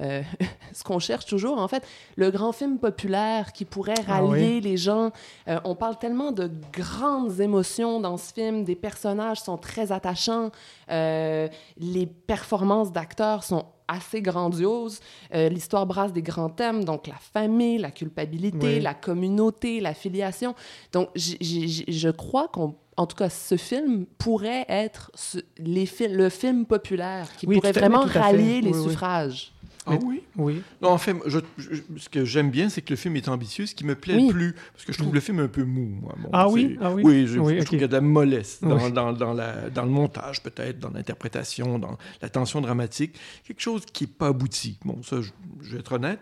[0.00, 0.22] euh,
[0.72, 1.82] ce qu'on cherche toujours, en fait,
[2.16, 4.60] le grand film populaire qui pourrait Ah rallier oui.
[4.62, 5.10] les gens.
[5.48, 10.50] Euh, on parle tellement de grandes émotions dans ce film, des personnages sont très attachants,
[10.88, 15.00] les performances d'acteurs sont assez grandioses,
[15.34, 18.80] Euh, l'histoire brasse des grands thèmes, donc la famille, la culpabilité, Oui.
[18.80, 20.54] la communauté, la filiation.
[20.92, 25.38] Donc, j- j- j- je crois qu'on en tout cas, ce film pourrait être ce-
[25.56, 28.18] les le film populaire qui Oui, pourrait vraiment fait.
[28.18, 28.82] rallier les oui.
[28.82, 29.52] suffrages.
[29.92, 30.22] Ah oui?
[30.36, 30.62] Oui.
[30.82, 33.66] Non, en fait, je- je- ce que j'aime bien, c'est que le film est ambitieux.
[33.66, 34.26] Ce qui me plaît Oui.
[34.28, 36.14] le plus, parce que je trouve le film un peu mou, moi.
[36.22, 36.78] Bon, Ah oui?
[36.80, 37.02] Ah oui?
[37.04, 37.64] Oui, je, Oui, je ok.
[37.64, 38.92] trouve qu'il y a de la mollesse dans, Oui.
[38.92, 43.18] dans, dans la, dans le montage, peut-être, dans l'interprétation, dans la tension dramatique.
[43.44, 44.78] Quelque chose qui n'est pas abouti.
[44.84, 45.30] Bon, ça, je,
[45.62, 46.20] je vais être honnête.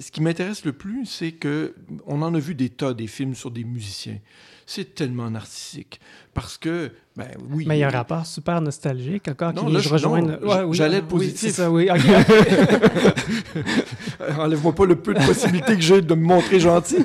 [0.00, 1.74] Ce qui m'intéresse le plus, c'est que
[2.06, 4.18] on en a vu des tas, des films sur des musiciens.
[4.66, 6.00] C'est tellement narcissique.
[6.32, 7.64] Parce que, ben oui.
[7.68, 10.20] Mais il y a un rapport super nostalgique encore Non, qui là, je rejoins.
[10.20, 11.52] non, Ouais, oui, j'allais oui, positif.
[11.54, 11.88] ça, oui.
[11.92, 12.00] ok.
[14.38, 17.04] Enlève-moi pas le peu de possibilités que j'ai de me montrer gentil.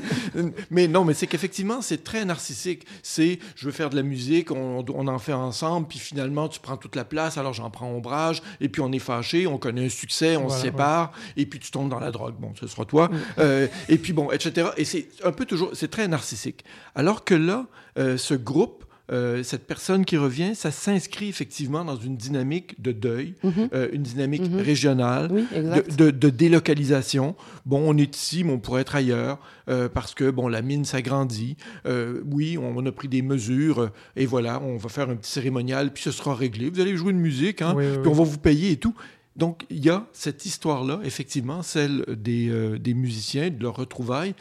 [0.71, 2.85] Mais non, mais c'est qu'effectivement, c'est très narcissique.
[3.03, 6.59] C'est, je veux faire de la musique, on, on en fait ensemble, puis finalement, tu
[6.59, 9.85] prends toute la place, alors j'en prends ombrage, et puis on est fâché, on connaît
[9.85, 12.35] un succès, on se sépare, et puis tu tombes dans la drogue.
[12.39, 13.09] Bon, ce sera toi.
[13.37, 14.69] Euh, et puis bon, etc.
[14.77, 16.63] Et c'est un peu toujours, c'est très narcissique.
[16.95, 17.48] Alors que là,
[17.97, 22.91] euh, ce groupe, euh, cette personne qui revient, ça s'inscrit effectivement dans une dynamique de
[22.91, 23.69] deuil, Mhm.
[23.73, 24.59] euh, une dynamique Mhm.
[24.61, 27.35] régionale, Oui, de, de- de délocalisation.
[27.65, 30.85] Bon, on est ici, mais on pourrait être ailleurs euh, parce que bon, la mine
[30.85, 31.57] s'agrandit.
[31.87, 35.31] Euh, oui, on, on a pris des mesures et voilà, on va faire un petit
[35.31, 36.69] cérémonial, puis ce sera réglé.
[36.69, 38.93] Vous allez jouer une musique, hein, Oui, oui, puis on va vous payer et tout.
[39.35, 44.35] Donc, il y a cette histoire-là, effectivement, celle des, euh, des musiciens, de leur retrouvailles,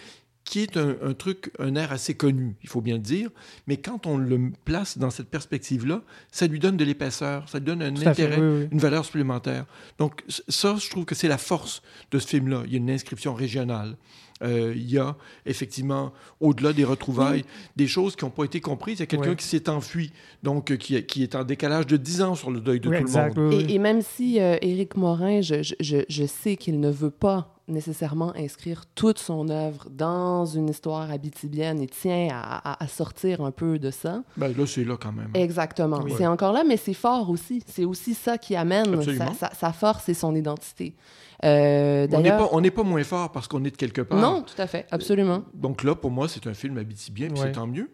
[0.48, 3.30] qui est un, un truc, un air assez connu, il faut bien le dire.
[3.66, 7.66] Mais quand on le place dans cette perspective-là, ça lui donne de l'épaisseur, ça lui
[7.66, 8.68] donne un Tout à fait, intérêt oui, oui.
[8.72, 9.66] une valeur supplémentaire.
[9.98, 12.62] Donc, ça, je trouve que c'est la force de ce film-là.
[12.66, 13.96] Il y a une inscription régionale.
[14.40, 17.44] Euh, il y a effectivement, au-delà des retrouvailles,
[17.74, 18.98] des choses qui n'ont pas été comprises.
[18.98, 19.36] Il y a quelqu'un Ouais.
[19.36, 20.12] qui s'est enfui,
[20.44, 22.96] donc euh, qui, qui est en décalage de 10 ans sur le deuil de Oui,
[22.96, 23.52] tout exact, le monde.
[23.54, 23.72] oui, oui.
[23.72, 27.10] Et, et même si euh, Éric Morin, je, je- je- je sais qu'il ne veut
[27.10, 32.88] pas nécessairement inscrire toute son œuvre dans une histoire abitibienne et tient à, à- à
[32.88, 34.22] sortir un peu de ça.
[34.36, 35.30] Ben, là, c'est là quand même.
[35.34, 36.00] Exactement.
[36.04, 36.12] Oui.
[36.16, 37.62] C'est encore là, mais c'est fort aussi.
[37.66, 40.94] C'est aussi ça qui amène sa, sa- sa force et son identité.
[41.44, 44.18] Euh, on n'est pas, on n'est pas moins fort parce qu'on est de quelque part.
[44.18, 45.42] non, tout à fait, absolument.
[45.54, 47.46] Donc là, pour moi, c'est un film abitibien, puis Ouais.
[47.46, 47.90] c'est tant mieux.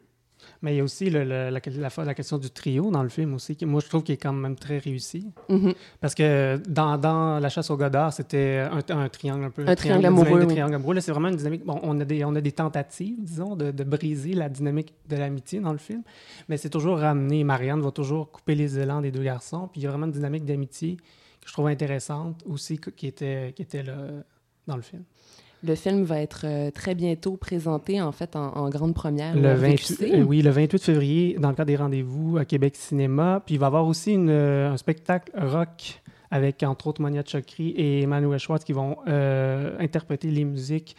[0.65, 3.03] Mais il y a aussi le- le- la, la, fois- la question du trio dans
[3.03, 5.27] le film aussi, qui moi je trouve qu'il est quand même très réussi.
[5.51, 5.75] Mhm.
[6.01, 9.63] Parce que dans, dans La chasse au Godard, c'était un, un triangle un peu.
[9.69, 10.55] Un triangle amoureux, dynamique de oui.
[10.55, 10.95] triangle amoureux.
[10.95, 11.65] Là, c'est vraiment une dynamique.
[11.67, 15.17] Bon, on a des, on a des tentatives, disons, de, de briser la dynamique de
[15.17, 16.03] l'amitié dans le film.
[16.49, 17.45] Mais c'est toujours ramené.
[17.45, 19.69] Marianne va toujours couper les élans des deux garçons.
[19.71, 23.53] Puis il y a vraiment une dynamique d'amitié que je trouve intéressante aussi, qui était,
[23.55, 23.97] qui était là
[24.67, 25.03] dans le film.
[25.67, 29.35] Le film va être euh, très bientôt présenté, en fait, en, en grande première.
[29.35, 30.15] Le au 28, VQC.
[30.15, 33.43] euh, oui, le 28 février, dans le cadre des rendez-vous à Québec Cinéma.
[33.47, 37.23] Puis il va y avoir aussi une, euh, un spectacle rock avec, entre autres, Monia
[37.25, 40.97] Chokri et Emmanuel Schwartz qui vont interpréter les musiques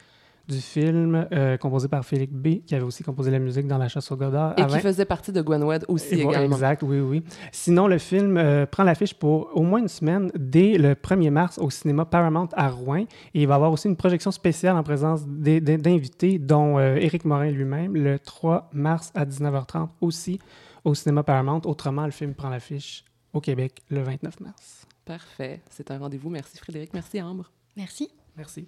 [0.47, 3.87] du film euh, composé par Félix B, qui avait aussi composé la musique dans La
[3.87, 4.53] chasse au Godard.
[4.57, 6.55] Et avant- qui faisait partie de Gwen Wed aussi également.
[6.55, 7.23] Exact, oui, oui.
[7.51, 11.57] Sinon, le film euh, prend l'affiche pour au moins une semaine dès le 1er mars
[11.57, 13.05] au cinéma Paramount à Rouen.
[13.33, 17.25] Et il va y avoir aussi une projection spéciale en présence d'invités, dont euh, Éric
[17.25, 20.39] Morin lui-même, le 3 mars à 19h30 aussi
[20.83, 21.61] au cinéma Paramount.
[21.65, 24.85] Autrement, le film prend l'affiche au Québec le 29 mars.
[25.05, 25.61] Parfait.
[25.69, 26.29] C'est un rendez-vous.
[26.29, 26.93] Merci Frédéric.
[26.93, 27.51] Merci Ambre.
[27.75, 28.09] Merci.
[28.37, 28.67] Merci.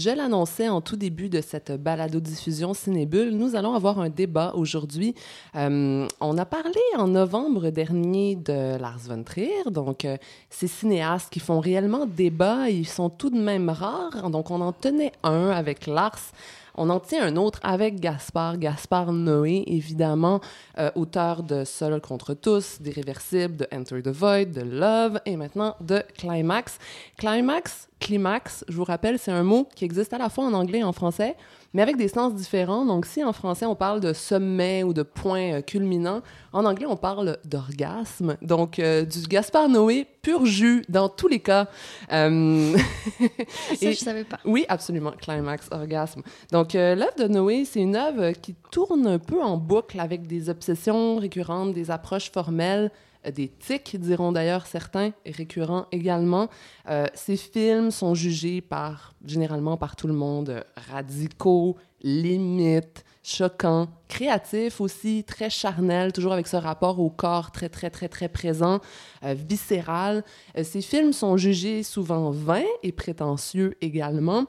[0.00, 3.36] Je l'annonçais en tout début de cette balado-diffusion Cinébule.
[3.36, 5.14] Nous allons avoir un débat aujourd'hui.
[5.56, 9.50] Euh, on a parlé en novembre dernier de Lars von Trier.
[9.66, 10.16] Donc, euh,
[10.48, 14.30] ces cinéastes qui font réellement débat, ils sont tout de même rares.
[14.30, 16.32] Donc, on en tenait un avec Lars.
[16.76, 20.40] On en tient un autre avec Gaspard, Gaspard Noé, évidemment,
[20.78, 25.76] euh, auteur de Seul contre tous, d'Irréversible, de Enter the Void, de Love et maintenant
[25.80, 26.78] de Climax.
[27.16, 30.78] Climax, climax, je vous rappelle, c'est un mot qui existe à la fois en anglais
[30.78, 31.36] et en français
[31.72, 32.84] mais avec des sens différents.
[32.84, 36.86] Donc, si en français, on parle de sommet ou de point euh, culminant, en anglais,
[36.88, 38.36] on parle d'orgasme.
[38.42, 41.68] Donc, euh, du Gaspard Noé pur jus dans tous les cas.
[42.12, 42.76] Euh...
[43.74, 44.38] Ça, et, je savais pas.
[44.44, 45.12] Oui, absolument.
[45.12, 46.22] Climax, orgasme.
[46.50, 50.26] Donc, euh, l'œuvre de Noé, c'est une œuvre qui tourne un peu en boucle avec
[50.26, 52.90] des obsessions récurrentes, des approches formelles
[53.28, 56.48] des tics, diront d'ailleurs certains, récurrents également.
[56.88, 63.88] Euh, ces films sont jugés par, généralement par tout le monde, euh, radicaux, limites, choquants,
[64.08, 68.80] créatifs aussi, très charnels, toujours avec ce rapport au corps très, très, très, très présent,
[69.22, 70.24] viscéral.
[70.62, 74.46] ces films sont jugés souvent vains et prétentieux également.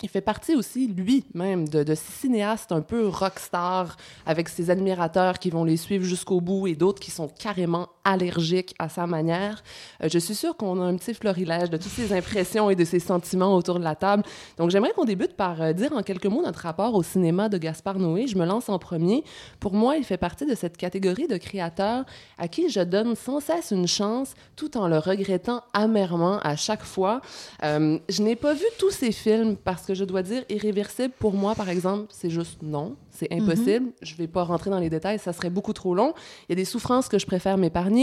[0.00, 3.96] Il fait partie aussi, lui-même, de, de cinéastes un peu rockstar,
[4.26, 8.74] avec ses admirateurs qui vont les suivre jusqu'au bout et d'autres qui sont carrément allergiques
[8.78, 9.62] à sa manière.
[10.02, 12.84] Euh, je suis sûre qu'on a un petit florilège de toutes ces impressions et de
[12.84, 14.22] ces sentiments autour de la table.
[14.56, 17.58] Donc, j'aimerais qu'on débute par euh, dire en quelques mots notre rapport au cinéma de
[17.58, 18.26] Gaspard Noé.
[18.26, 19.24] Je me lance en premier.
[19.60, 22.04] Pour moi, il fait partie de cette catégorie de créateurs
[22.38, 26.84] à qui je donne sans cesse une chance, tout en le regrettant amèrement à chaque
[26.84, 27.20] fois.
[27.62, 31.34] Euh, je n'ai pas vu tous ces films parce que je dois dire irréversible pour
[31.34, 33.42] moi, par exemple, c'est juste non, c'est mhm.
[33.42, 33.86] impossible.
[34.00, 36.14] Je ne vais pas rentrer dans les détails, ça serait beaucoup trop long.
[36.48, 37.97] Il y a des souffrances que je préfère m'épargner.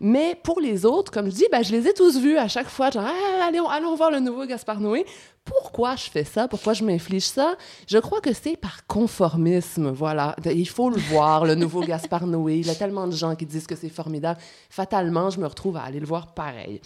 [0.00, 2.68] Mais pour les autres, comme je dis, ben, je les ai tous vus à chaque
[2.68, 2.90] fois.
[2.90, 5.04] Genre, ah, allez, allons voir le nouveau Gaspard Noé.
[5.44, 6.46] Pourquoi je fais ça?
[6.46, 7.56] Pourquoi je m'inflige ça?
[7.88, 10.36] Je crois que c'est par conformisme, voilà.
[10.44, 12.58] Il faut le voir, le nouveau Gaspard Noé.
[12.58, 14.38] Il y a tellement de gens qui disent que c'est formidable.
[14.70, 16.80] Fatalement, je me retrouve à aller le voir pareil.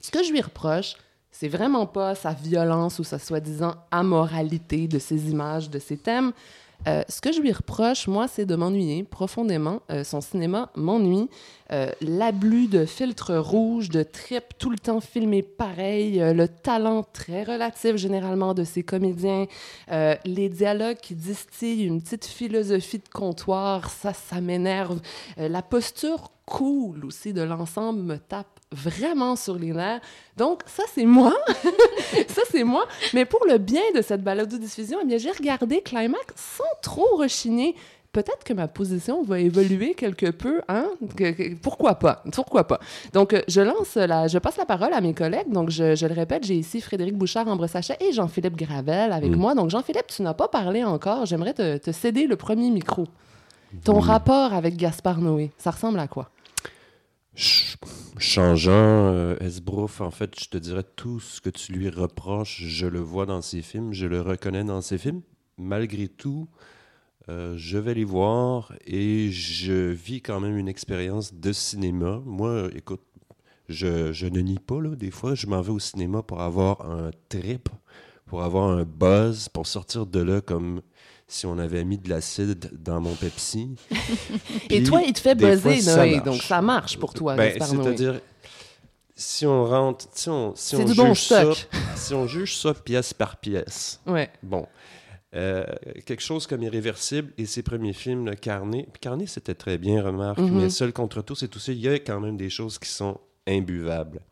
[0.00, 0.96] Ce que je lui reproche,
[1.30, 6.32] c'est vraiment pas sa violence ou sa soi-disant amoralité de ses images, de ses thèmes.
[6.88, 9.82] Euh, ce que je lui reproche, moi, c'est de m'ennuyer profondément.
[9.90, 11.28] Euh, son cinéma m'ennuie.
[11.70, 17.44] Euh, l'abus de filtres rouges, de tripes tout le temps filmé pareil, le talent très
[17.44, 19.46] relatif généralement de ses comédiens,
[19.88, 25.00] les dialogues qui distillent une petite philosophie de comptoir, ça, ça m'énerve.
[25.38, 30.02] la posture cool aussi de l'ensemble me tape vraiment sur les nerfs.
[30.36, 31.34] Donc, ça, c'est moi.
[32.28, 32.84] ça, c'est moi.
[33.14, 37.74] Mais pour le bien de cette balado-diffusion, eh bien, j'ai regardé Climax sans trop rechigner.
[38.12, 40.90] Peut-être que ma position va évoluer quelque peu, hein?
[41.62, 42.22] pourquoi pas?
[42.30, 42.78] Pourquoi pas?
[43.14, 45.50] Donc, je lance la, je passe la parole à mes collègues.
[45.50, 49.30] Donc, je, je le répète, j'ai ici Frédéric Bouchard, Ambre Sachet et Jean-Philippe Gravel avec
[49.30, 49.36] mm.
[49.36, 49.54] moi.
[49.54, 51.24] Donc, Jean-Philippe, tu n'as pas parlé encore.
[51.24, 53.06] J'aimerais te, te, céder le premier micro.
[53.84, 56.28] Ton rapport avec Gaspard Noé, ça ressemble à quoi?
[57.34, 58.72] Changeant
[59.12, 63.00] euh, Esbrouf, en fait, je te dirais tout ce que tu lui reproches, je le
[63.00, 65.22] vois dans ses films, je le reconnais dans ses films.
[65.58, 66.48] Malgré tout,
[67.28, 72.20] euh, je vais les voir et je vis quand même une expérience de cinéma.
[72.24, 73.02] Moi, écoute,
[73.68, 76.88] je, je ne nie pas, là, des fois, je m'en vais au cinéma pour avoir
[76.90, 77.68] un trip,
[78.32, 80.80] pour avoir un buzz, pour sortir de là comme
[81.28, 83.76] si on avait mis de l'acide dans mon Pepsi.
[84.70, 88.22] Et toi, il te fait buzzer, Noé, donc ça marche pour toi, ben, C'est-à-dire,
[89.14, 91.44] si on rentre, si on, si on juge ça,
[91.94, 94.30] si on juge ça pièce par pièce, ouais.
[94.42, 94.66] bon,
[95.34, 95.66] euh,
[96.06, 98.88] quelque chose comme Irréversible et ses premiers films, le Carnet.
[99.02, 100.52] Carnet, c'était très bien, remarque, mm-hmm.
[100.52, 102.88] mais Seul contre tous et tout ça, il y a quand même des choses qui
[102.88, 104.22] sont imbuvables.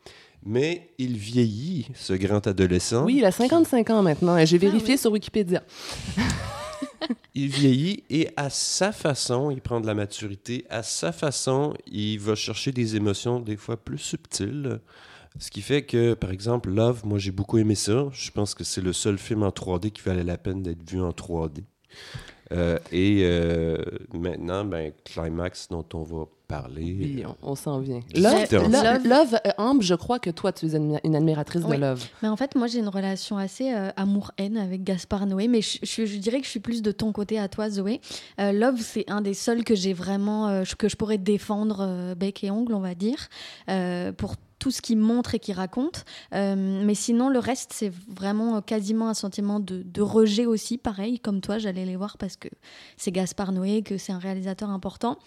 [0.45, 3.05] Mais il vieillit, ce grand adolescent.
[3.05, 4.43] Oui, il a 55 ans maintenant.
[4.45, 5.63] J'ai ah vérifié sur Wikipédia.
[7.35, 10.65] il vieillit et à sa façon, il prend de la maturité.
[10.71, 14.81] À sa façon, il va chercher des émotions des fois plus subtiles.
[15.39, 18.09] Ce qui fait que, par exemple, Love, moi j'ai beaucoup aimé ça.
[18.13, 21.01] Je pense que c'est le seul film en 3D qui valait la peine d'être vu
[21.01, 21.65] en 3D.
[22.53, 23.77] Euh, et euh,
[24.13, 26.97] maintenant, ben, Climax, dont on va parler.
[26.99, 28.01] Oui, on, s'en vient.
[28.15, 28.49] Love,
[29.05, 32.05] Love, euh, Ambre, je crois que toi, tu es une, admiratrice de Love.
[32.23, 36.17] Mais en fait, moi, j'ai une relation assez amour-haine avec Gaspard Noé, mais je, je,
[36.17, 38.01] dirais que je suis plus de ton côté à toi, Zoé.
[38.39, 42.75] Love, c'est un des seuls que j'ai vraiment, que je pourrais défendre bec et ongle,
[42.75, 43.29] on va dire,
[44.17, 46.05] pour tout ce qu'il montre et qu'il raconte.
[46.33, 50.79] Euh, mais sinon, le reste, c'est vraiment quasiment un sentiment de, rejet aussi.
[50.79, 52.49] Pareil, comme toi, j'allais les voir parce que
[52.97, 55.19] c'est Gaspard Noé, que c'est un réalisateur important.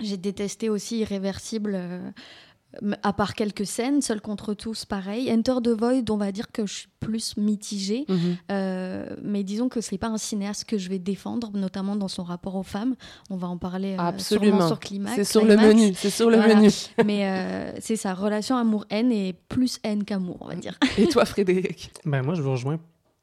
[0.00, 1.72] J'ai détesté aussi Irréversible.
[1.74, 2.10] Euh,
[3.02, 5.32] à part quelques scènes, Seul contre tous, pareil.
[5.32, 8.04] Enter the Void, on va dire que je suis plus mitigée.
[8.08, 8.36] Mhm.
[8.52, 12.24] Euh, mais disons que c'est pas un cinéaste que je vais défendre, notamment dans son
[12.24, 12.94] rapport aux femmes.
[13.30, 14.66] On va en parler euh, Absolument.
[14.66, 15.16] sur Climax.
[15.16, 15.92] C'est sur le menu.
[15.94, 16.56] C'est sur le Voilà.
[16.56, 16.68] menu.
[17.06, 20.78] Mais euh, c'est sa relation amour-haine et plus haine qu'amour, on va dire.
[20.98, 21.90] Et toi, Frédéric?
[22.04, 22.78] Ben, moi, je vous rejoins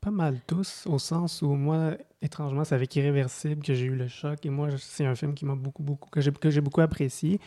[0.06, 4.08] pas mal tous, au sens où moi, étrangement, c'est avec Irréversible que j'ai eu le
[4.08, 4.46] choc.
[4.46, 7.40] Et moi, c'est un film qui m'a beaucoup, beaucoup, que j'ai, que j'ai beaucoup apprécié.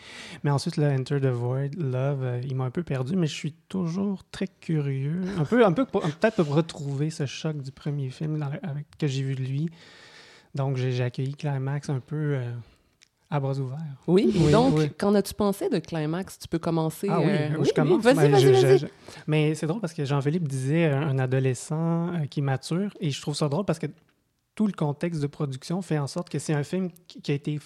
[0.43, 3.33] Mais ensuite, le Enter the Void, Love, euh, il m'a un peu perdu, mais je
[3.33, 5.21] suis toujours très curieux.
[5.37, 9.07] Un peu, un peu peut-être pour retrouver ce choc du premier film dans avec, que
[9.07, 9.69] j'ai vu de lui.
[10.53, 12.51] Donc, j'ai, j'ai accueilli Climax un peu euh,
[13.29, 13.77] à bras ouverts.
[14.07, 14.89] Oui, Oui, donc, oui.
[14.97, 16.39] qu'en as-tu pensé de Climax?
[16.39, 17.07] Tu peux commencer.
[17.09, 18.03] Ah oui, euh, je commence.
[18.03, 18.87] Vas-y, Ben, vas-y, vas-y.
[19.27, 23.21] Mais c'est drôle parce que Jean-Philippe disait un, un adolescent euh, qui mature et je
[23.21, 23.87] trouve ça drôle parce que
[24.55, 27.59] tout le contexte de production fait en sorte que c'est un film qui a été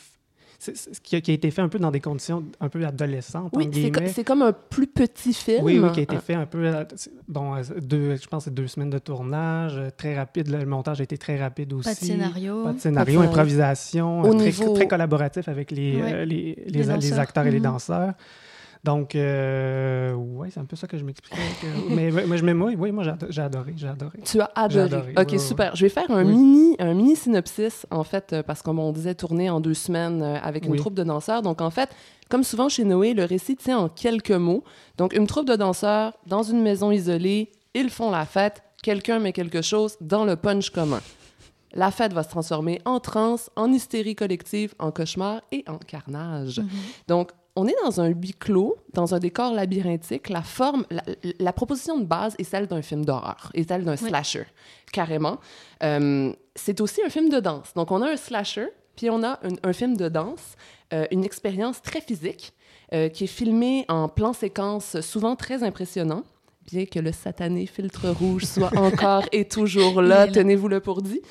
[1.04, 3.52] qui, a, qui a été fait un peu dans des conditions un peu adolescentes.
[3.56, 4.08] Oui, c'est co- guillemets.
[4.14, 5.64] c'est comme un plus petit film.
[5.64, 6.66] Oui, oui, qui a été Ah, fait un peu.
[6.66, 6.84] euh,
[7.28, 10.50] Bon, euh, deux, je pense que c'est deux semaines de tournage, euh, très rapide.
[10.50, 11.90] Le montage a été très rapide aussi.
[11.90, 12.64] Pas de scénario.
[12.64, 16.14] Pas de scénario, Pas de- improvisation, Au très, niveau- très collaboratif avec les, Ouais.
[16.14, 17.20] euh, les, les, Les les danseurs.
[17.20, 17.64] acteurs et les Mhm.
[17.64, 18.14] danseurs.
[18.84, 21.38] Donc, euh, ouais, c'est un peu ça que je m'expliquais.
[21.62, 24.20] que- mais, mais, mais moi, oui, moi j'ai ado- j'ai adoré, j'ai adoré.
[24.26, 25.12] Tu as adoré.
[25.12, 25.74] Ok, ouais, ouais, super.
[25.76, 26.34] Je vais faire un Oui.
[26.36, 29.74] mini, un mini synopsis en fait, euh, parce que comme on disait, tourner en deux
[29.74, 30.78] semaines euh, avec une Oui.
[30.80, 31.42] troupe de danseurs.
[31.42, 31.90] Donc en fait,
[32.30, 34.66] comme souvent chez Noé, le récit tient en quelques mots.
[34.98, 38.64] Donc une troupe de danseurs dans une maison isolée, ils font la fête.
[38.82, 41.00] Quelqu'un met quelque chose dans le punch commun.
[41.74, 46.60] La fête va se transformer en transe, en hystérie collective, en cauchemar et en carnage.
[46.60, 46.68] Mhm.
[47.08, 50.30] Donc, on est dans un huis clos, dans un décor labyrinthique.
[50.30, 51.04] La forme, la,
[51.40, 53.98] la proposition de base est celle d'un film d'horreur, est celle d'un Oui.
[54.10, 54.46] slasher,
[54.92, 55.38] carrément.
[55.84, 57.74] Euh, c'est aussi un film de danse.
[57.76, 60.56] Donc, on a un slasher, puis on a un, un film de danse,
[60.94, 62.54] euh, une expérience très physique,
[62.94, 66.24] euh, qui est filmée en plan séquence, souvent très impressionnant.
[66.72, 71.22] Bien que le satané filtre rouge soit encore et toujours là, tenez-vous-le pour dit.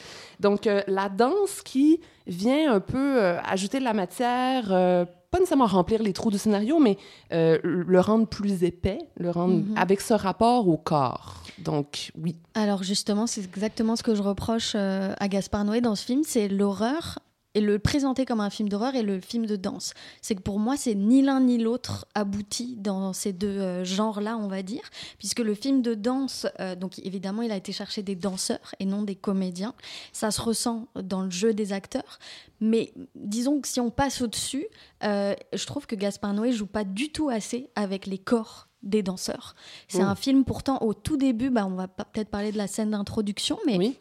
[0.41, 5.39] Donc, euh, la danse qui vient un peu euh, ajouter de la matière, euh, pas
[5.39, 6.97] nécessairement remplir les trous du scénario, mais
[7.33, 9.75] euh, le rendre plus épais, le rendre Mhm.
[9.77, 11.43] avec ce rapport au corps.
[11.59, 12.37] Donc, oui.
[12.55, 16.23] Alors justement, c'est exactement ce que je reproche euh, à Gaspard Noé dans ce film,
[16.25, 17.19] c'est l'horreur
[17.55, 19.93] et le présenter comme un film d'horreur et le film de danse.
[20.23, 24.37] C'est que pour moi, c'est ni l'un ni l'autre abouti dans ces deux euh, genres-là,
[24.39, 24.83] on va dire,
[25.19, 28.87] puisque le film de danse, euh, donc évidemment, il a été chercher des danseurs et
[28.87, 29.75] non des comédiens.
[30.13, 32.19] Ça se ressent dans le jeu des acteurs,
[32.61, 34.67] mais disons que si on passe au-dessus,
[35.05, 39.03] euh, je trouve que Gaspard Noé joue pas du tout assez avec les corps des
[39.03, 39.55] danseurs.
[39.89, 40.07] C'est Oh.
[40.07, 42.91] un film pourtant au tout début, bah, on va pas- peut-être parler de la scène
[42.91, 43.97] d'introduction, mais Oui.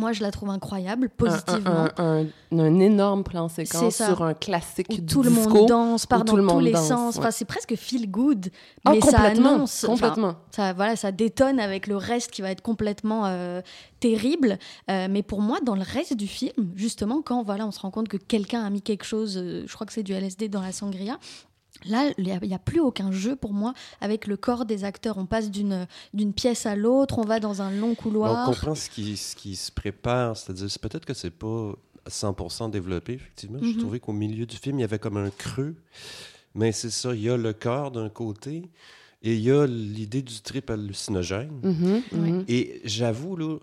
[0.00, 1.88] Moi je la trouve incroyable, positivement.
[1.98, 2.26] un- un-
[2.58, 6.58] un énorme plan séquence sur un classique où tout le monde danse, part dans tous
[6.60, 7.14] les danse, sens.
[7.14, 7.20] ouais.
[7.20, 8.48] Enfin, c'est presque feel good,
[8.84, 10.34] Ah, mais ça annonce, complètement.
[10.50, 13.60] ça, voilà, ça détonne avec le reste qui va être complètement euh,
[14.00, 14.58] terrible.
[14.90, 17.90] Euh, mais pour moi, dans le reste du film, justement, quand voilà, on se rend
[17.90, 20.62] compte que quelqu'un a mis quelque chose, euh, je crois que c'est du LSD dans
[20.62, 21.18] la sangria.
[21.86, 25.18] Là, il n'y a, plus aucun jeu pour moi avec le corps des acteurs.
[25.18, 25.86] On passe d'une
[26.34, 28.48] pièce à l'autre, on va dans un long couloir.
[28.48, 31.72] On comprend ce qui, ce qui se prépare, c'est-à-dire c'est peut-être que c'est pas
[32.08, 33.58] 100% développé, effectivement.
[33.62, 33.76] Je Mhm.
[33.78, 35.74] trouvais qu'au milieu du film, il y avait comme un creux.
[36.54, 38.68] Mais c'est ça, il y a le corps d'un côté
[39.22, 41.60] et il y a l'idée du trip hallucinogène.
[41.62, 42.44] Mhm, mhm.
[42.48, 43.58] Et j'avoue, là,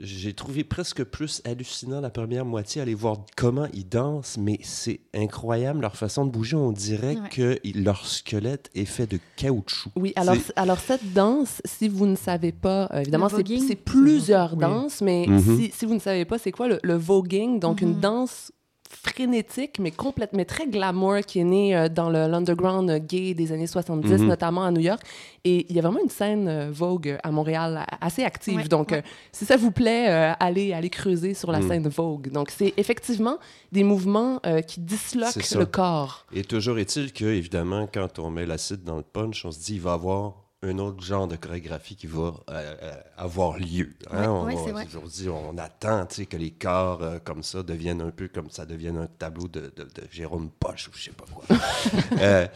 [0.00, 5.00] j'ai trouvé presque plus hallucinant la première moitié, aller voir comment ils dansent, mais c'est
[5.14, 6.56] incroyable leur façon de bouger.
[6.56, 7.28] On dirait Ouais.
[7.30, 9.90] que leur squelette est fait de caoutchouc.
[9.96, 14.60] Oui, alors, alors cette danse, si vous ne savez pas, euh, évidemment, c'est plusieurs Oui.
[14.60, 15.56] danses, mais Mhm.
[15.58, 17.58] si, si vous ne savez pas, c'est quoi le, le voguing?
[17.60, 18.00] Donc, une Mhm.
[18.00, 18.52] danse
[18.92, 23.34] frénétique, mais complète, mais très glamour, qui est née euh, dans le- l'underground euh, gay
[23.34, 24.26] des années 70, Mhm.
[24.28, 25.00] notamment à New York.
[25.44, 28.56] Et il y a vraiment une scène euh, Vogue à Montréal assez active.
[28.56, 28.98] Ouais, Donc, ouais.
[28.98, 31.68] euh, si ça vous plaît, euh, allez, allez creuser sur la Mhm.
[31.68, 32.30] scène Vogue.
[32.30, 33.38] Donc, c'est effectivement
[33.72, 36.26] des mouvements euh, qui disloquent le corps.
[36.34, 39.74] Et toujours est-il que, évidemment, quand on met l'acide dans le punch, on se dit
[39.74, 40.34] il va avoir
[40.64, 43.94] un autre genre de chorégraphie qui va euh, euh, avoir lieu.
[44.12, 44.22] hein.
[44.22, 44.44] Ouais, on,
[44.74, 48.28] ouais, on se dit, on attend que les corps euh, comme ça deviennent un peu
[48.28, 51.44] comme ça devienne un tableau de, de- de Jérôme Poche ou je sais pas quoi.
[52.20, 52.46] Euh,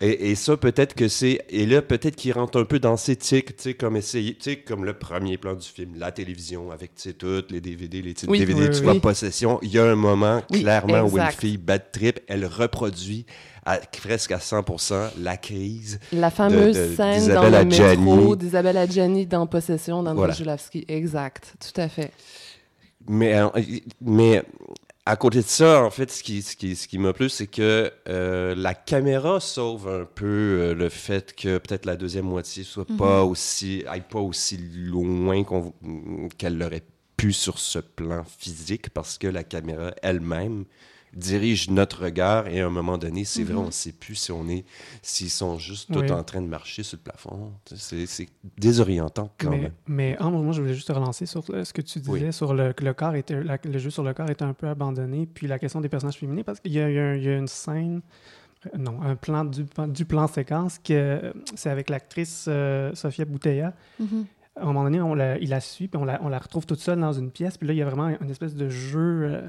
[0.00, 1.44] et, et ça, peut-être que c'est.
[1.48, 4.36] Et là, peut-être qu'il rentre un peu dans ces tics, comme essayer,
[4.66, 8.38] comme le premier plan du film, la télévision, avec toutes les DVD, les titres Oui,
[8.40, 8.82] DVD, oui, tu oui.
[8.84, 9.58] vois, Possession.
[9.62, 13.26] Il y a un moment, clairement, où une fille bad trip, elle reproduit
[13.66, 15.98] à, presque à 100% la crise.
[16.12, 20.34] La fameuse de- scène dans d'Isabelle le métro d'Isabelle Adjani dans Possession d'André Voilà.
[20.34, 20.84] Julavski.
[20.88, 22.12] Exact, tout à fait.
[23.08, 23.48] Mais, euh,
[24.00, 24.42] mais
[25.04, 27.46] à côté de ça, en fait, ce qui, ce qui, ce qui m'a plu, c'est
[27.46, 32.64] que euh, la caméra sauve un peu euh, le fait que peut-être la deuxième moitié
[32.64, 35.44] soit pas aussi, aille pas aussi loin
[36.38, 36.82] qu'elle l'aurait
[37.16, 40.64] pu sur ce plan physique, parce que la caméra elle-même
[41.16, 44.30] dirige notre regard et à un moment donné, c'est vrai, on ne sait plus si
[44.32, 44.64] on est,
[45.02, 46.12] s'ils sont juste tout Oui.
[46.12, 47.52] en train de marcher sur le plafond.
[47.74, 49.72] C'est désorientant quand mais, même.
[49.86, 52.32] mais Ambre, moi, je voulais juste te relancer sur euh, ce que tu disais Oui.
[52.32, 54.68] sur le, que le corps était, la- le jeu sur le corps était un peu
[54.68, 58.02] abandonné, puis la question des personnages féminins, parce qu'il y, a- y y une scène,
[58.66, 63.24] euh, non, un plan du, du plan séquence que euh, c'est avec l'actrice euh, Sophia
[63.24, 63.72] Bouteilla.
[63.98, 64.26] Mhm.
[64.58, 66.66] À un moment donné, on la, il la suit, puis on la, on la retrouve
[66.66, 69.22] toute seule dans une pièce, puis là, il y a vraiment une espèce de jeu
[69.30, 69.42] euh,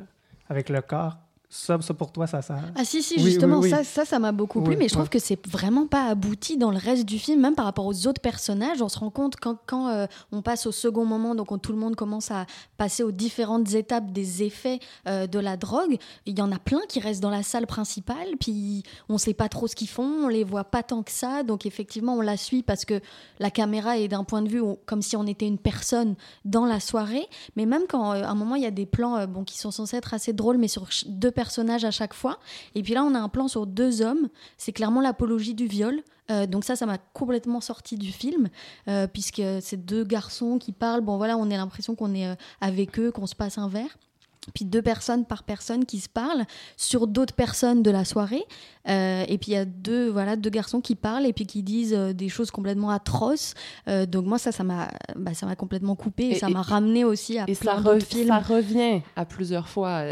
[0.49, 1.17] avec le corps.
[1.49, 2.59] Ça, ça pour toi, ça, ça.
[2.75, 3.69] Ah si, si, Oui, justement, oui, oui.
[3.69, 6.71] ça, ça, ça m'a beaucoup plu, mais je trouve que c'est vraiment pas abouti dans
[6.71, 8.81] le reste du film, même par rapport aux autres personnages.
[8.81, 11.77] On se rend compte quand, quand euh, on passe au second moment, donc tout le
[11.77, 12.45] monde commence à
[12.75, 16.81] passer aux différentes étapes des effets euh, de la drogue, il y en a plein
[16.89, 20.27] qui restent dans la salle principale, puis on sait pas trop ce qu'ils font, on
[20.27, 22.99] les voit pas tant que ça, donc effectivement on la suit parce que
[23.39, 26.81] la caméra est d'un point de vue comme si on était une personne dans la
[26.81, 27.25] soirée,
[27.55, 29.71] mais même quand euh, à un moment il y a des plans bon, qui sont
[29.71, 32.39] censés être assez drôles, mais sur deux personnages à chaque fois,
[32.73, 34.27] et puis là on a un plan sur deux hommes,
[34.57, 36.01] c'est clairement l'apologie du viol.
[36.29, 38.49] Euh, donc ça, ça m'a complètement sorti du film,
[38.87, 41.01] euh, puisque c'est deux garçons qui parlent.
[41.01, 43.97] Bon voilà, on a l'impression qu'on est euh, avec eux, qu'on se passe un verre.
[44.53, 46.45] Puis deux personnes par personne qui se parlent
[46.77, 48.43] sur d'autres personnes de la soirée.
[48.87, 51.61] Euh, et puis il y a deux, voilà, deux garçons qui parlent et puis qui
[51.63, 53.53] disent euh, des choses complètement atroces.
[53.87, 56.61] Euh, donc moi, ça, ça m'a bah, ça m'a complètement coupé et, Et- ça m'a
[56.61, 58.27] ramené aussi à Et ça, plein re- d'autres films.
[58.29, 60.03] ça revient à plusieurs fois.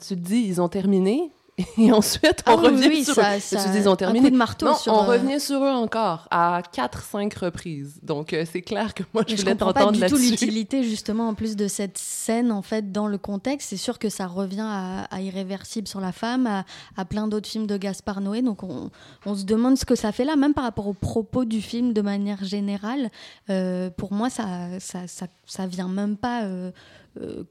[0.00, 1.30] Tu te dis, ils ont terminé.
[1.78, 3.40] Et ensuite, on Ah revient oui, sur ça- eux.
[3.40, 6.62] ça- dis, un coup de marteau non, sur, on euh, revient sur eux encore à
[6.72, 8.00] 4-5 reprises.
[8.02, 10.30] Donc, euh, c'est clair que moi, je voulais comprends pas t'entendre du tout là-dessus.
[10.30, 13.68] l'utilité justement en plus de cette scène en fait dans le contexte.
[13.70, 16.64] C'est sûr que ça revient à, à Irréversible sur la femme, à,
[16.96, 18.42] à plein d'autres films de Gaspard Noé.
[18.42, 18.90] Donc on,
[19.24, 21.92] on se demande ce que ça fait là, même par rapport au propos du film
[21.92, 23.10] de manière générale.
[23.50, 24.46] Euh, pour moi, ça,
[24.80, 25.00] ça,
[25.46, 26.72] ça, vient même pas euh,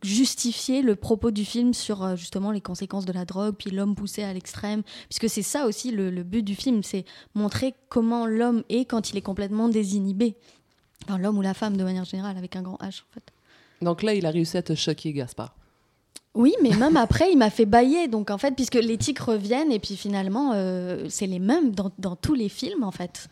[0.01, 3.95] justifier le propos du film sur euh, justement les conséquences de la drogue, puis l'homme
[3.95, 7.05] poussé à l'extrême, puisque c'est ça aussi le, le but du film, c'est
[7.35, 10.35] montrer comment l'homme est quand il est complètement désinhibé.
[11.05, 13.23] Enfin, l'homme ou la femme de manière générale, avec un grand H en fait.
[13.81, 15.53] Donc là, il a réussi à te choquer, Gaspard.
[16.33, 18.07] Oui, mais même après, il m'a fait bailler.
[18.07, 21.91] Donc en fait, puisque les tics reviennent, et puis finalement, euh, c'est les mêmes dans,
[21.99, 23.29] dans tous les films en fait.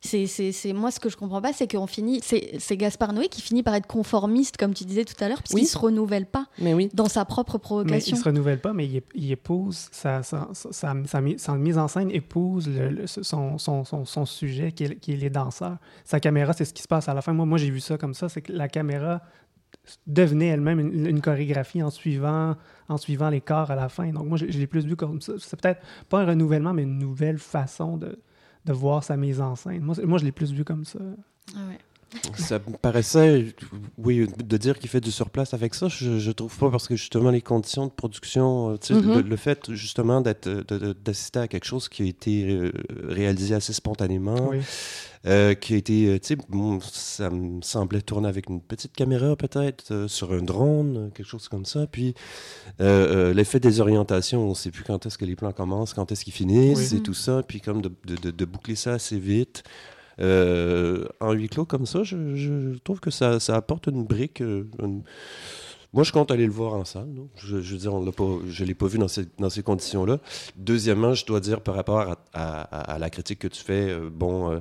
[0.00, 3.12] C'est, c'est, c'est- moi ce que je comprends pas, c'est qu'on finit, c'est, c'est Gaspard
[3.12, 5.66] Noé qui finit par être conformiste, comme tu disais tout à l'heure, puisqu'il Oui.
[5.66, 6.88] se renouvelle pas Mais oui.
[6.94, 8.16] dans sa propre Mais provocation.
[8.16, 11.38] il se renouvelle pas, mais il, ép- il épouse, sa, sa, sa, sa- sa mi-
[11.38, 15.14] sa mise en scène épouse le- le- son, son, son, son sujet qui est, qui
[15.14, 15.78] est les danseurs.
[16.04, 17.32] Sa caméra, c'est ce qui se passe à la fin.
[17.32, 19.20] Moi, moi j'ai vu ça comme ça, c'est que la caméra
[20.06, 22.54] devenait elle-même une, une chorégraphie en suivant,
[22.88, 24.10] en suivant les corps à la fin.
[24.12, 25.32] Donc moi, je, je l'ai plus vu comme ça.
[25.40, 28.18] C'est peut-être pas un renouvellement, mais une nouvelle façon de,
[28.64, 29.80] de voir sa mise en scène.
[29.82, 30.98] Moi, moi je l'ai plus vu comme ça.
[31.54, 31.78] Ah ouais.
[32.38, 33.54] Ça me paraissait,
[33.98, 36.96] oui, de dire qu'il fait du surplace avec ça, je, je trouve pas parce que
[36.96, 39.16] justement les conditions de production, euh, tu sais, Mhm.
[39.16, 40.48] le, le fait justement d'être,
[41.04, 42.72] d'assister à quelque chose qui a été euh,
[43.08, 44.60] réalisé assez spontanément, Oui.
[45.28, 48.92] Euh, qui a été, euh, tu sais, bon, ça me semblait tourner avec une petite
[48.94, 51.86] caméra peut-être, euh, sur un drone, quelque chose comme ça.
[51.86, 52.14] Puis
[52.80, 56.10] euh, l'effet des orientations, on ne sait plus quand est-ce que les plans commencent, quand
[56.10, 56.98] est-ce qu'ils finissent Oui.
[56.98, 57.42] et tout ça.
[57.46, 59.62] Puis comme de, de- de- de boucler ça assez vite.
[60.20, 64.40] en huis clos comme ça, je, je trouve que ça, ça apporte une brique.
[64.40, 65.02] une-
[65.94, 67.06] Moi, je compte aller le voir en salle.
[67.08, 67.28] non?
[67.36, 69.48] Je, je veux dire, on l'a pas, je ne l'ai pas vu dans ces, dans
[69.48, 70.18] ces conditions-là.
[70.56, 73.88] Deuxièmement, je dois dire par rapport à, à- à- à la critique que tu fais,
[73.90, 74.58] euh, bon, euh,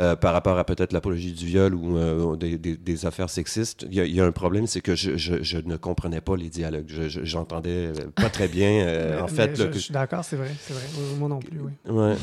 [0.00, 3.94] euh, par rapport à peut-être l'apologie du viol ou des, des- des affaires sexistes, il
[3.96, 6.36] y, a- il y a un problème, c'est que je, je- je ne comprenais pas
[6.36, 6.86] les dialogues.
[6.88, 9.18] Je- je- J'entendais pas très bien.
[9.22, 10.82] en fait, je, là, que- je suis d'accord, c'est vrai, c'est vrai.
[11.18, 11.72] Moi non plus, oui.
[11.92, 12.14] Ouais.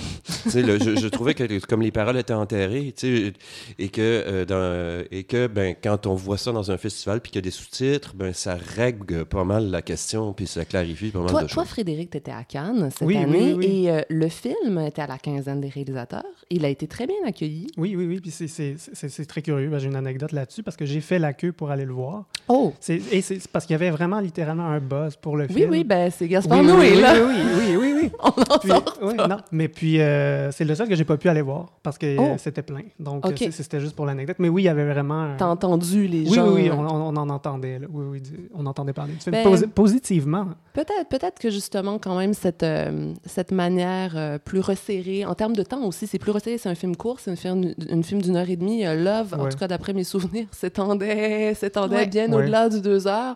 [0.44, 3.34] tu sais, le- je, trouvais que comme les paroles étaient enterrées, tu sais,
[3.78, 7.38] et que, dans, et que ben, quand on voit ça dans un festival puis qu'il
[7.40, 11.20] y a des sous-titres, ben, ça règle pas mal la question puis ça clarifie pas
[11.20, 11.70] mal Toi, de toi choses.
[11.72, 13.86] Frédéric, tu étais à Cannes cette Oui, oui, année oui, oui.
[13.86, 16.24] et euh, le film était à la quinzaine des réalisateurs.
[16.50, 17.68] Il a été très bien accueilli.
[17.78, 18.20] Oui, oui, oui.
[18.22, 19.70] Puis c'est- c'est c'est- c'est très curieux.
[19.70, 22.26] Ben, J'ai une anecdote là-dessus parce que j'ai fait la queue pour aller le voir.
[22.48, 22.74] Oh!
[22.80, 25.70] C'est- Et c'est parce qu'il y avait vraiment littéralement un buzz pour le Oui, film.
[25.72, 27.14] oui, ben c'est Oui, Gaspard oui, Noé, oui, là.
[27.16, 28.12] oui, oui, oui, oui.
[28.24, 31.18] On en Puis, sort oui, non, mais puis euh, c'est le seul que j'ai pas
[31.18, 32.22] pu aller voir parce que Oh.
[32.24, 32.82] euh, c'était plein.
[33.00, 33.36] Donc Ok.
[33.38, 34.38] c'est- c'était juste pour l'anecdote.
[34.40, 35.36] Mais oui, il y avait vraiment.
[35.38, 36.48] T'as entendu les Oui, gens.
[36.48, 37.80] oui, oui, on, on- en entendait.
[37.80, 37.88] là.
[37.92, 38.22] Oui, oui,
[38.54, 39.32] on entendait parler du film.
[39.36, 40.48] Ben- Posi- positivement.
[40.74, 45.56] Peut-être, peut-être que justement, quand même, cette, euh, cette manière euh, plus resserrée, en termes
[45.56, 48.22] de temps aussi, c'est plus resserré, c'est un film court, c'est un film, un film
[48.22, 48.86] d'une heure et demie.
[48.86, 52.08] Euh, Love, en tout cas, d'après mes souvenirs, s'étendait, s'étendait Ouais.
[52.08, 52.36] bien Ouais.
[52.36, 53.36] au-delà du deux heures.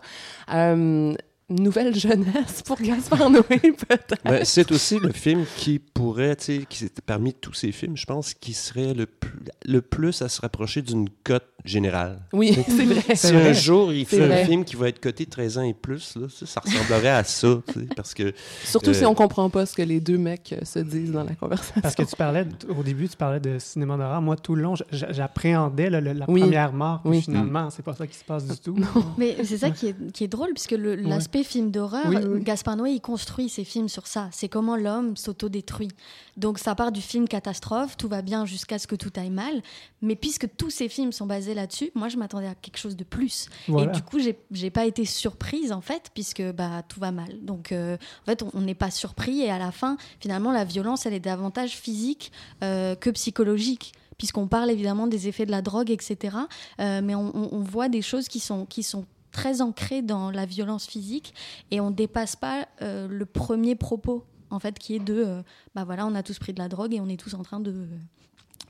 [1.52, 4.16] Euh, nouvelle jeunesse pour Gaspard Noé, peut-être.
[4.24, 8.06] Ben, c'est aussi le film qui pourrait, tu sais, qui, parmi tous ces films, je
[8.06, 12.20] pense, qui serait le plus, le plus à se rapprocher d'une cote générale.
[12.34, 13.16] Oui, c'est vrai.
[13.16, 16.16] Si un jour il fait un film qui va être coté 13 ans et plus,
[16.18, 17.62] là, ça, ressemblerait à ça,
[17.96, 18.34] parce que...
[18.64, 21.24] Surtout si euh, on comprend pas ce que les deux mecs euh, se disent dans
[21.24, 21.82] la conversation.
[21.82, 24.22] Parce que tu parlais, au début, tu parlais de cinéma d'horreur.
[24.22, 27.22] Moi, tout le long, j'appréhendais la première mort, oui.
[27.22, 28.76] finalement, c'est pas ça qui se passe du tout.
[29.18, 33.02] Mais c'est ça qui est, qui est drôle, puisque l'aspect film d'horreur, Gaspard Noé, il
[33.02, 34.30] construit ses films sur ça.
[34.32, 35.90] C'est comment l'homme s'autodétruit.
[36.38, 39.62] Donc ça part du film catastrophe, tout va bien jusqu'à ce que tout aille mal.
[40.04, 43.04] Mais puisque tous ces films sont basés là-dessus, moi je m'attendais à quelque chose de
[43.04, 43.50] plus.
[43.68, 44.20] Et du coup,
[44.52, 47.44] j'ai pas été surprise en fait, puisque bah, tout va mal.
[47.44, 49.42] Donc euh, en fait, on n'est pas surpris.
[49.42, 52.32] Et à la fin, finalement, la violence, elle est davantage physique
[52.64, 56.38] euh, que psychologique puisqu'on parle évidemment des effets de la drogue, etc.
[56.80, 60.46] Euh, mais on, on, voit des choses qui sont, qui sont très ancré dans la
[60.46, 61.34] violence physique
[61.72, 65.42] et on dépasse pas euh, le premier propos en fait qui est de euh,
[65.76, 67.60] bah voilà on a tous pris de la drogue et on est tous en train
[67.60, 67.88] de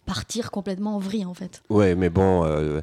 [0.05, 1.61] partir complètement en vrille en fait.
[1.69, 2.81] Ouais mais bon euh,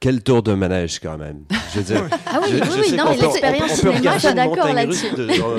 [0.00, 1.44] quel tour de manège quand même.
[1.74, 5.06] Je veux dire, ah oui, oui, oui non, mais l'expérience cinéma, je suis d'accord là-dessus.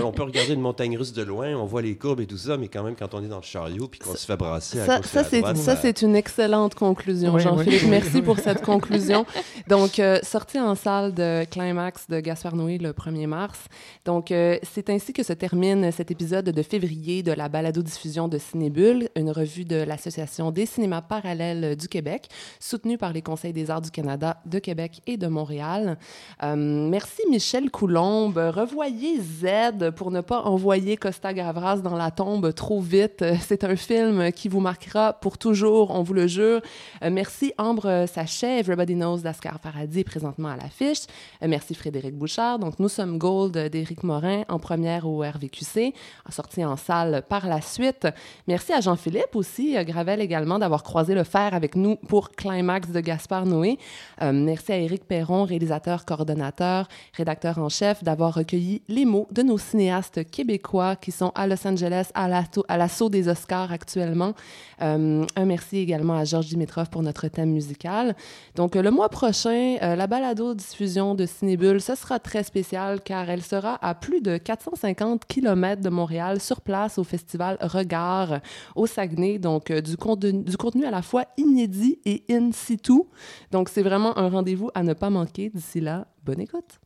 [0.04, 2.58] On peut regarder une montagne russe de loin, on voit les courbes et tout ça,
[2.58, 4.86] mais quand même, quand on est dans le chariot puis qu'on se fait brasser à
[4.86, 7.88] ça, ça, c'est, ça, c'est une excellente conclusion, Jean-Philippe.
[7.88, 9.28] Merci pour cette conclusion.
[9.68, 13.60] Donc, euh, sortie en salle de Climax de Gaspard Noé le 1er mars.
[14.06, 18.40] Donc, euh, c'est ainsi que se termine cet épisode de février de la balado-diffusion de
[18.40, 22.28] Cinébule, une revue de l'Association des cinémas parallèles du Québec,
[22.60, 25.98] soutenue par les Conseils des arts du Canada de Québec et de Montréal.
[26.44, 28.38] Euh, merci Michel Coulombe.
[28.38, 33.24] Revoyez Z pour ne pas envoyer Costa Gavras dans la tombe trop vite.
[33.42, 36.62] C'est un film qui vous marquera pour toujours, on vous le jure.
[37.04, 41.06] Euh, merci Ambre Sachet, Everybody Knows d'Ascar Paradis présentement à l'affiche.
[41.44, 42.60] Euh, merci Frédéric Bouchard.
[42.60, 45.94] Donc Nous sommes Gold d'Éric Morin en première au RVQC,
[46.30, 48.08] sorti en salle par la suite.
[48.48, 53.00] Merci à Jean-Philippe aussi, Gravel également, d'avoir croisé le fer avec nous pour Climax de
[53.00, 53.78] Gaspard Noé.
[54.22, 59.42] Euh, merci à Éric Perron, réalisateur, coordonnateur, rédacteur en chef, d'avoir recueilli les mots de
[59.42, 62.28] nos cinéastes québécois qui sont à Los Angeles à
[62.78, 64.34] l'assaut des Oscars actuellement.
[64.82, 68.16] Euh, un merci également à Georges Dimitrov pour notre thème musical.
[68.56, 73.42] Donc, le mois prochain, euh, la balado-diffusion de Cinébule, ce sera très spécial car elle
[73.42, 78.40] sera à plus de 450 km de Montréal, sur place au festival Regard
[78.76, 79.40] au Saguenay.
[79.40, 79.96] Donc, du,
[80.34, 83.02] du contenu à la fois inédit et in situ.
[83.52, 83.82] Donc, c'est
[84.18, 85.50] un rendez-vous à ne pas manquer.
[85.50, 86.80] D'ici là, bonne écoute.